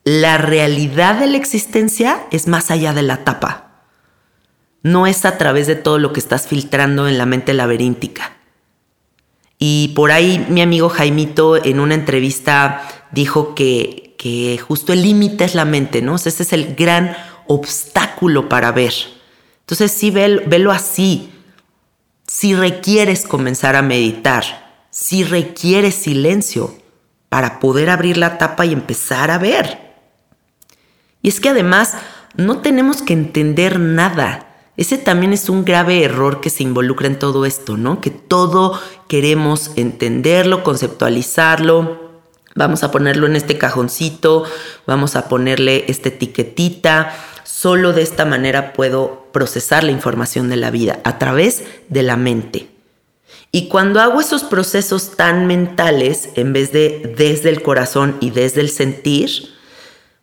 La 0.04 0.38
realidad 0.38 1.22
de 1.22 1.28
la 1.28 1.38
existencia 1.38 2.28
es 2.32 2.50
más 2.50 2.70
allá 2.70 2.92
de 2.92 3.04
la 3.04 3.24
tapa. 3.24 3.86
No 4.84 5.08
es 5.08 5.24
a 5.24 5.38
través 5.38 5.66
de 5.66 5.76
todo 5.76 5.98
lo 5.98 6.12
que 6.12 6.20
estás 6.20 6.48
filtrando 6.48 7.08
en 7.08 7.18
la 7.18 7.26
mente 7.26 7.54
laberíntica. 7.54 8.34
Y 9.58 9.94
por 9.96 10.12
ahí 10.12 10.46
mi 10.50 10.62
amigo 10.62 10.90
Jaimito 10.90 11.64
en 11.64 11.80
una 11.80 11.96
entrevista 11.96 12.82
dijo 13.12 13.56
que, 13.56 14.16
que 14.18 14.58
justo 14.58 14.92
el 14.92 15.02
límite 15.02 15.46
es 15.46 15.56
la 15.56 15.64
mente, 15.64 16.02
¿no? 16.02 16.16
ese 16.18 16.30
es 16.30 16.52
el 16.52 16.76
gran 16.76 17.16
obstáculo 17.52 18.50
para 18.50 18.72
ver. 18.72 18.94
Entonces 19.62 19.92
sí, 19.92 20.12
velo 20.12 20.72
así 20.72 21.32
si 22.32 22.56
requieres 22.56 23.28
comenzar 23.28 23.76
a 23.76 23.82
meditar, 23.82 24.46
si 24.90 25.26
requieres 25.26 25.96
silencio 25.96 26.74
para 27.28 27.60
poder 27.60 27.90
abrir 27.90 28.16
la 28.16 28.38
tapa 28.38 28.66
y 28.66 28.72
empezar 28.72 29.32
a 29.32 29.38
ver. 29.38 29.96
Y 31.22 31.28
es 31.28 31.42
que 31.42 31.50
además 31.50 31.96
no 32.38 32.60
tenemos 32.60 33.02
que 33.02 33.12
entender 33.12 33.82
nada. 33.82 34.48
Ese 34.78 34.98
también 34.98 35.34
es 35.34 35.50
un 35.50 35.66
grave 35.66 36.06
error 36.06 36.40
que 36.40 36.50
se 36.50 36.64
involucra 36.64 37.08
en 37.08 37.20
todo 37.20 37.46
esto, 37.46 37.76
¿no? 37.76 38.00
Que 38.00 38.12
todo 38.12 38.80
queremos 39.10 39.72
entenderlo, 39.76 40.64
conceptualizarlo, 40.64 42.12
Vamos 42.54 42.84
a 42.84 42.92
ponerlo 42.92 43.28
en 43.28 43.38
este 43.38 43.58
cajoncito, 43.58 44.44
vamos 44.86 45.16
a 45.16 45.30
ponerle 45.30 45.86
esta 45.88 46.10
etiquetita. 46.10 47.14
Solo 47.62 47.94
de 47.94 48.02
esta 48.02 48.26
manera 48.26 48.74
puedo 48.74 49.28
procesar 49.32 49.84
la 49.84 49.92
información 49.92 50.50
de 50.50 50.56
la 50.56 50.72
vida, 50.72 51.00
a 51.04 51.20
través 51.20 51.64
de 51.90 52.02
la 52.02 52.18
mente. 52.18 52.70
Y 53.52 53.68
cuando 53.68 54.02
hago 54.02 54.20
esos 54.20 54.44
procesos 54.44 55.16
tan 55.16 55.46
mentales, 55.46 56.30
en 56.34 56.54
vez 56.54 56.72
de 56.72 57.14
desde 57.16 57.50
el 57.50 57.62
corazón 57.62 58.18
y 58.20 58.32
desde 58.32 58.62
el 58.62 58.72
sentir, 58.72 59.30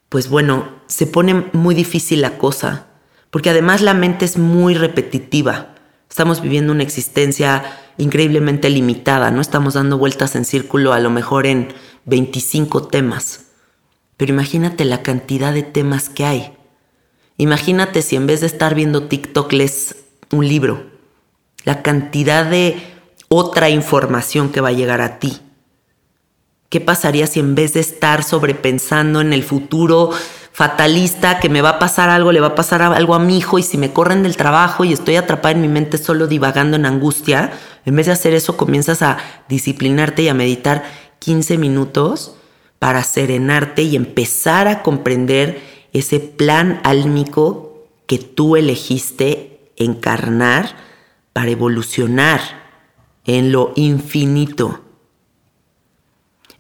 pues 0.09 0.29
bueno, 0.29 0.81
se 0.89 1.07
pone 1.07 1.47
muy 1.53 1.77
difícil 1.77 2.23
la 2.23 2.39
cosa, 2.39 2.87
porque 3.31 3.51
además 3.51 3.83
la 3.83 3.95
mente 3.95 4.25
es 4.25 4.37
muy 4.37 4.75
repetitiva. 4.75 5.77
Estamos 6.11 6.43
viviendo 6.43 6.73
una 6.73 6.83
existencia 6.83 7.63
increíblemente 7.99 8.69
limitada, 8.69 9.31
no 9.31 9.41
estamos 9.41 9.75
dando 9.75 9.97
vueltas 9.97 10.35
en 10.35 10.45
círculo 10.45 10.93
a 10.93 10.99
lo 10.99 11.11
mejor 11.11 11.47
en 11.47 11.73
25 12.05 12.89
temas. 12.89 13.45
Pero 14.17 14.33
imagínate 14.33 14.85
la 14.85 15.05
cantidad 15.05 15.55
de 15.55 15.63
temas 15.63 16.09
que 16.09 16.25
hay. 16.25 16.58
Imagínate 17.39 18.03
si 18.03 18.17
en 18.17 18.27
vez 18.27 18.41
de 18.41 18.49
estar 18.49 18.75
viendo 18.75 19.05
TikTok 19.05 19.53
lees 19.53 19.97
un 20.33 20.47
libro, 20.47 20.83
la 21.65 21.83
cantidad 21.83 22.45
de 22.45 22.77
otra 23.29 23.71
información 23.71 24.51
que 24.51 24.61
va 24.61 24.69
a 24.69 24.73
llegar 24.73 25.01
a 25.01 25.19
ti. 25.19 25.39
¿Qué 26.69 26.81
pasaría 26.81 27.27
si 27.27 27.41
en 27.41 27.55
vez 27.55 27.75
de 27.75 27.81
estar 27.81 28.25
sobrepensando 28.25 29.21
en 29.21 29.33
el 29.33 29.45
futuro 29.45 30.11
fatalista, 30.53 31.39
que 31.39 31.49
me 31.49 31.63
va 31.63 31.71
a 31.71 31.79
pasar 31.79 32.11
algo, 32.11 32.33
le 32.33 32.41
va 32.41 32.49
a 32.49 32.55
pasar 32.57 32.83
algo 32.83 33.15
a 33.15 33.21
mi 33.21 33.39
hijo 33.39 33.61
y 33.61 33.63
si 33.63 33.79
me 33.79 33.93
corren 33.93 34.25
del 34.25 34.37
trabajo 34.37 34.85
y 34.85 34.93
estoy 34.93 35.15
atrapada 35.15 35.53
en 35.53 35.61
mi 35.61 35.69
mente 35.69 35.99
solo 35.99 36.27
divagando 36.27 36.77
en 36.77 36.85
angustia, 36.85 37.53
en 37.85 37.95
vez 37.95 38.07
de 38.07 38.13
hacer 38.13 38.35
eso 38.35 38.57
comienzas 38.57 39.01
a 39.03 39.19
disciplinarte 39.49 40.23
y 40.23 40.29
a 40.29 40.35
meditar 40.35 40.83
15 41.21 41.59
minutos 41.59 42.35
para 42.81 43.05
serenarte 43.05 43.83
y 43.83 43.95
empezar 43.95 44.67
a 44.67 44.83
comprender 44.83 45.78
ese 45.93 46.21
plan 46.21 46.81
álmico 46.85 47.87
que 48.07 48.19
tú 48.19 48.57
elegiste 48.57 49.73
encarnar 49.77 50.77
para 51.33 51.51
evolucionar 51.51 52.41
en 53.25 53.53
lo 53.53 53.73
infinito. 53.77 54.81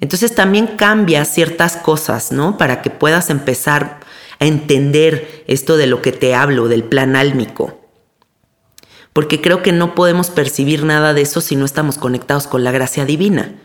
Entonces 0.00 0.34
también 0.34 0.66
cambia 0.76 1.24
ciertas 1.24 1.76
cosas, 1.76 2.30
¿no? 2.30 2.56
Para 2.56 2.82
que 2.82 2.90
puedas 2.90 3.30
empezar 3.30 4.00
a 4.38 4.46
entender 4.46 5.44
esto 5.48 5.76
de 5.76 5.88
lo 5.88 6.02
que 6.02 6.12
te 6.12 6.34
hablo, 6.34 6.68
del 6.68 6.84
plan 6.84 7.16
álmico. 7.16 7.80
Porque 9.12 9.40
creo 9.40 9.62
que 9.62 9.72
no 9.72 9.96
podemos 9.96 10.30
percibir 10.30 10.84
nada 10.84 11.14
de 11.14 11.22
eso 11.22 11.40
si 11.40 11.56
no 11.56 11.64
estamos 11.64 11.98
conectados 11.98 12.46
con 12.46 12.62
la 12.62 12.70
gracia 12.70 13.04
divina. 13.04 13.56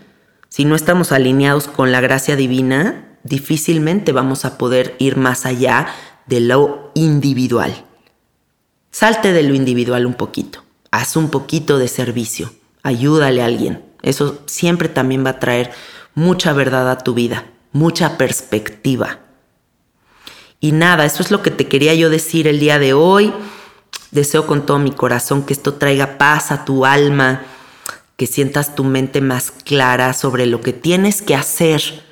Si 0.49 0.65
no 0.65 0.76
estamos 0.76 1.12
alineados 1.12 1.67
con 1.67 1.91
la 1.91 2.02
gracia 2.02 2.36
divina, 2.36 3.12
difícilmente 3.24 4.12
vamos 4.12 4.46
a 4.46 4.58
poder 4.58 4.96
ir 5.00 5.18
más 5.18 5.46
allá 5.46 5.88
de 6.28 6.40
lo 6.40 6.92
individual. 6.94 7.86
Salte 8.92 9.34
de 9.34 9.44
lo 9.44 9.56
individual 9.56 10.06
un 10.06 10.14
poquito. 10.14 10.64
Haz 10.92 11.16
un 11.16 11.30
poquito 11.30 11.80
de 11.80 11.88
servicio. 11.88 12.54
Ayúdale 12.84 13.42
a 13.42 13.46
alguien. 13.46 13.84
Eso 14.02 14.42
siempre 14.46 14.90
también 14.90 15.26
va 15.26 15.32
a 15.32 15.40
traer 15.40 15.72
mucha 16.14 16.54
verdad 16.54 16.92
a 16.92 17.00
tu 17.00 17.14
vida, 17.14 17.46
mucha 17.72 18.18
perspectiva. 18.18 19.20
Y 20.60 20.72
nada, 20.74 21.06
eso 21.06 21.24
es 21.24 21.32
lo 21.32 21.42
que 21.42 21.52
te 21.52 21.68
quería 21.68 21.94
yo 21.94 22.10
decir 22.10 22.48
el 22.48 22.60
día 22.60 22.80
de 22.80 22.94
hoy. 22.94 23.34
Deseo 24.12 24.46
con 24.46 24.66
todo 24.66 24.78
mi 24.80 24.92
corazón 24.92 25.44
que 25.44 25.54
esto 25.54 25.74
traiga 25.74 26.18
paz 26.18 26.52
a 26.52 26.66
tu 26.66 26.86
alma, 26.86 27.42
que 28.16 28.28
sientas 28.28 28.76
tu 28.76 28.84
mente 28.84 29.22
más 29.22 29.52
clara 29.52 30.14
sobre 30.14 30.46
lo 30.46 30.62
que 30.62 30.72
tienes 30.72 31.22
que 31.22 31.36
hacer. 31.36 32.03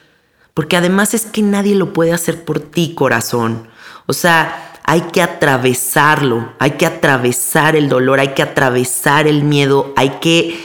Porque 0.53 0.77
además 0.77 1.13
es 1.13 1.25
que 1.25 1.41
nadie 1.41 1.75
lo 1.75 1.93
puede 1.93 2.13
hacer 2.13 2.43
por 2.43 2.59
ti, 2.59 2.93
corazón. 2.93 3.67
O 4.05 4.13
sea, 4.13 4.79
hay 4.83 5.01
que 5.01 5.21
atravesarlo, 5.21 6.53
hay 6.59 6.71
que 6.71 6.85
atravesar 6.85 7.75
el 7.75 7.87
dolor, 7.87 8.19
hay 8.19 8.29
que 8.29 8.43
atravesar 8.43 9.27
el 9.27 9.43
miedo, 9.43 9.93
hay 9.95 10.17
que, 10.21 10.59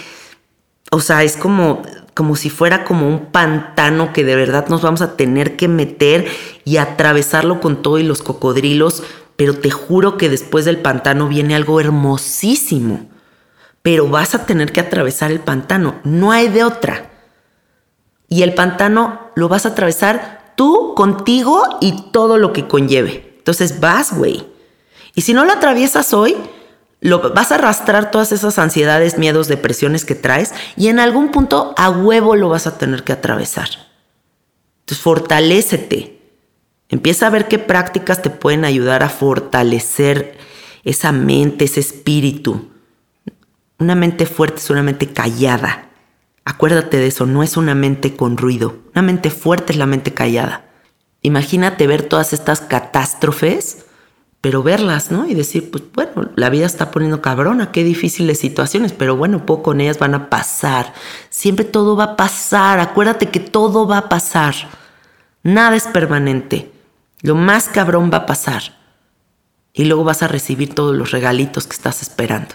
o 0.90 1.00
sea, 1.00 1.22
es 1.22 1.36
como 1.36 1.82
como 2.16 2.34
si 2.34 2.48
fuera 2.48 2.84
como 2.84 3.06
un 3.06 3.26
pantano 3.26 4.14
que 4.14 4.24
de 4.24 4.34
verdad 4.36 4.68
nos 4.68 4.80
vamos 4.80 5.02
a 5.02 5.16
tener 5.16 5.54
que 5.54 5.68
meter 5.68 6.26
y 6.64 6.78
atravesarlo 6.78 7.60
con 7.60 7.82
todo 7.82 7.98
y 7.98 8.04
los 8.04 8.22
cocodrilos, 8.22 9.02
pero 9.36 9.52
te 9.52 9.70
juro 9.70 10.16
que 10.16 10.30
después 10.30 10.64
del 10.64 10.78
pantano 10.78 11.28
viene 11.28 11.54
algo 11.54 11.78
hermosísimo. 11.78 13.06
Pero 13.82 14.08
vas 14.08 14.34
a 14.34 14.46
tener 14.46 14.72
que 14.72 14.80
atravesar 14.80 15.30
el 15.30 15.40
pantano, 15.40 15.96
no 16.04 16.32
hay 16.32 16.48
de 16.48 16.64
otra. 16.64 17.10
Y 18.28 18.42
el 18.42 18.54
pantano 18.54 19.30
lo 19.34 19.48
vas 19.48 19.66
a 19.66 19.70
atravesar 19.70 20.52
tú, 20.56 20.94
contigo 20.94 21.62
y 21.80 22.10
todo 22.10 22.38
lo 22.38 22.52
que 22.52 22.66
conlleve. 22.66 23.34
Entonces 23.38 23.80
vas, 23.80 24.16
güey. 24.16 24.46
Y 25.14 25.22
si 25.22 25.32
no 25.32 25.44
lo 25.44 25.52
atraviesas 25.52 26.12
hoy, 26.12 26.36
lo, 27.00 27.32
vas 27.32 27.52
a 27.52 27.56
arrastrar 27.56 28.10
todas 28.10 28.32
esas 28.32 28.58
ansiedades, 28.58 29.18
miedos, 29.18 29.48
depresiones 29.48 30.04
que 30.04 30.14
traes 30.14 30.52
y 30.76 30.88
en 30.88 30.98
algún 30.98 31.30
punto 31.30 31.74
a 31.76 31.90
huevo 31.90 32.36
lo 32.36 32.48
vas 32.48 32.66
a 32.66 32.78
tener 32.78 33.04
que 33.04 33.12
atravesar. 33.12 33.68
Entonces, 34.80 35.02
fortalécete. 35.02 36.20
Empieza 36.88 37.26
a 37.26 37.30
ver 37.30 37.48
qué 37.48 37.58
prácticas 37.58 38.22
te 38.22 38.30
pueden 38.30 38.64
ayudar 38.64 39.02
a 39.02 39.08
fortalecer 39.08 40.38
esa 40.84 41.12
mente, 41.12 41.64
ese 41.64 41.80
espíritu. 41.80 42.68
Una 43.78 43.94
mente 43.94 44.26
fuerte 44.26 44.60
es 44.60 44.70
una 44.70 44.82
mente 44.82 45.12
callada. 45.12 45.90
Acuérdate 46.46 46.96
de 46.96 47.08
eso, 47.08 47.26
no 47.26 47.42
es 47.42 47.58
una 47.58 47.74
mente 47.74 48.16
con 48.16 48.38
ruido. 48.38 48.78
Una 48.94 49.02
mente 49.02 49.28
fuerte 49.28 49.74
es 49.74 49.78
la 49.78 49.84
mente 49.84 50.14
callada. 50.14 50.64
Imagínate 51.20 51.86
ver 51.86 52.04
todas 52.04 52.32
estas 52.32 52.62
catástrofes 52.62 53.84
pero 54.46 54.62
verlas, 54.62 55.10
¿no? 55.10 55.26
Y 55.26 55.34
decir, 55.34 55.72
pues 55.72 55.82
bueno, 55.92 56.30
la 56.36 56.50
vida 56.50 56.66
está 56.66 56.92
poniendo 56.92 57.20
cabrona, 57.20 57.72
qué 57.72 57.82
difíciles 57.82 58.38
situaciones, 58.38 58.92
pero 58.92 59.16
bueno, 59.16 59.44
poco 59.44 59.64
con 59.64 59.80
ellas 59.80 59.98
van 59.98 60.14
a 60.14 60.30
pasar. 60.30 60.94
Siempre 61.30 61.64
todo 61.64 61.96
va 61.96 62.04
a 62.04 62.16
pasar, 62.16 62.78
acuérdate 62.78 63.26
que 63.30 63.40
todo 63.40 63.88
va 63.88 63.98
a 63.98 64.08
pasar. 64.08 64.54
Nada 65.42 65.74
es 65.74 65.88
permanente. 65.88 66.70
Lo 67.22 67.34
más 67.34 67.66
cabrón 67.66 68.08
va 68.12 68.18
a 68.18 68.26
pasar. 68.26 68.62
Y 69.72 69.86
luego 69.86 70.04
vas 70.04 70.22
a 70.22 70.28
recibir 70.28 70.74
todos 70.74 70.94
los 70.94 71.10
regalitos 71.10 71.66
que 71.66 71.74
estás 71.74 72.00
esperando. 72.02 72.54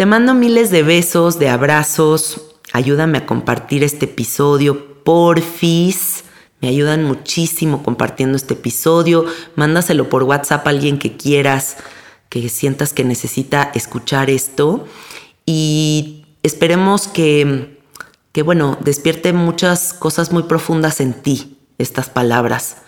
Te 0.00 0.06
mando 0.06 0.32
miles 0.32 0.70
de 0.70 0.82
besos, 0.82 1.38
de 1.38 1.50
abrazos. 1.50 2.40
Ayúdame 2.72 3.18
a 3.18 3.26
compartir 3.26 3.84
este 3.84 4.06
episodio, 4.06 5.04
porfis. 5.04 6.24
Me 6.62 6.68
ayudan 6.68 7.04
muchísimo 7.04 7.82
compartiendo 7.82 8.38
este 8.38 8.54
episodio. 8.54 9.26
Mándaselo 9.56 10.08
por 10.08 10.22
WhatsApp 10.22 10.66
a 10.66 10.70
alguien 10.70 10.98
que 10.98 11.18
quieras, 11.18 11.76
que 12.30 12.48
sientas 12.48 12.94
que 12.94 13.04
necesita 13.04 13.72
escuchar 13.74 14.30
esto. 14.30 14.86
Y 15.44 16.24
esperemos 16.42 17.06
que, 17.06 17.78
que 18.32 18.40
bueno, 18.40 18.78
despierte 18.80 19.34
muchas 19.34 19.92
cosas 19.92 20.32
muy 20.32 20.44
profundas 20.44 21.02
en 21.02 21.12
ti, 21.12 21.58
estas 21.76 22.08
palabras. 22.08 22.78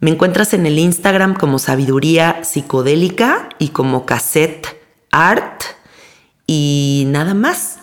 Me 0.00 0.10
encuentras 0.10 0.52
en 0.52 0.66
el 0.66 0.78
Instagram 0.78 1.32
como 1.32 1.58
Sabiduría 1.58 2.44
Psicodélica 2.44 3.48
y 3.58 3.68
como 3.68 4.04
Cassette 4.04 4.66
Art. 5.10 5.62
Y 6.46 7.04
nada 7.08 7.34
más. 7.34 7.80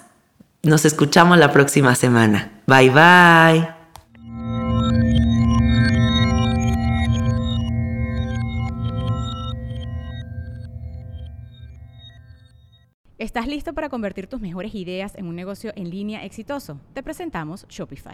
Nos 0.64 0.86
escuchamos 0.86 1.38
la 1.38 1.52
próxima 1.52 1.94
semana. 1.96 2.62
Bye 2.68 2.90
bye. 2.90 3.84
¿Estás 13.18 13.48
listo 13.48 13.74
para 13.74 13.90
convertir 13.90 14.28
tus 14.28 14.42
mejores 14.42 14.76
ideas 14.76 15.16
en 15.16 15.28
un 15.28 15.36
negocio 15.36 15.72
en 15.76 15.90
línea 15.90 16.26
exitoso? 16.26 16.80
Te 16.94 17.04
presentamos 17.04 17.66
Shopify. 17.70 18.14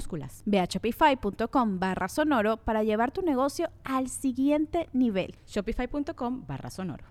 minúsculas. 0.01 0.43
Ve 0.45 0.59
a 0.59 0.67
shopify.com 0.67 1.79
barra 1.79 2.07
sonoro 2.07 2.57
para 2.57 2.83
llevar 2.83 3.11
tu 3.11 3.21
negocio 3.21 3.69
al 3.83 4.09
siguiente 4.09 4.89
nivel. 4.93 5.35
Shopify.com 5.45 6.45
barra 6.47 6.69
sonoro. 6.69 7.05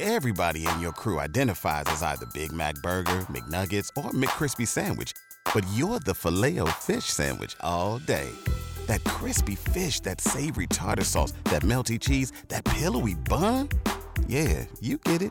Everybody 0.00 0.66
in 0.66 0.80
your 0.80 0.92
crew 0.92 1.20
identifies 1.20 1.84
as 1.86 2.02
either 2.02 2.26
Big 2.34 2.52
Mac 2.52 2.74
Burger, 2.82 3.24
McNuggets, 3.30 3.88
or 3.96 4.10
McCrispy 4.10 4.66
Sandwich. 4.66 5.12
But 5.54 5.64
you're 5.74 6.00
the 6.00 6.14
filet 6.14 6.58
fish 6.80 7.04
Sandwich 7.04 7.56
all 7.60 7.98
day. 7.98 8.30
That 8.86 9.04
crispy 9.04 9.54
fish, 9.54 10.00
that 10.00 10.20
savory 10.20 10.66
tartar 10.66 11.04
sauce, 11.04 11.32
that 11.44 11.62
melty 11.62 12.00
cheese, 12.00 12.32
that 12.48 12.64
pillowy 12.64 13.14
bun. 13.14 13.68
Yeah, 14.26 14.66
you 14.80 14.98
get 14.98 15.22
it 15.22 15.30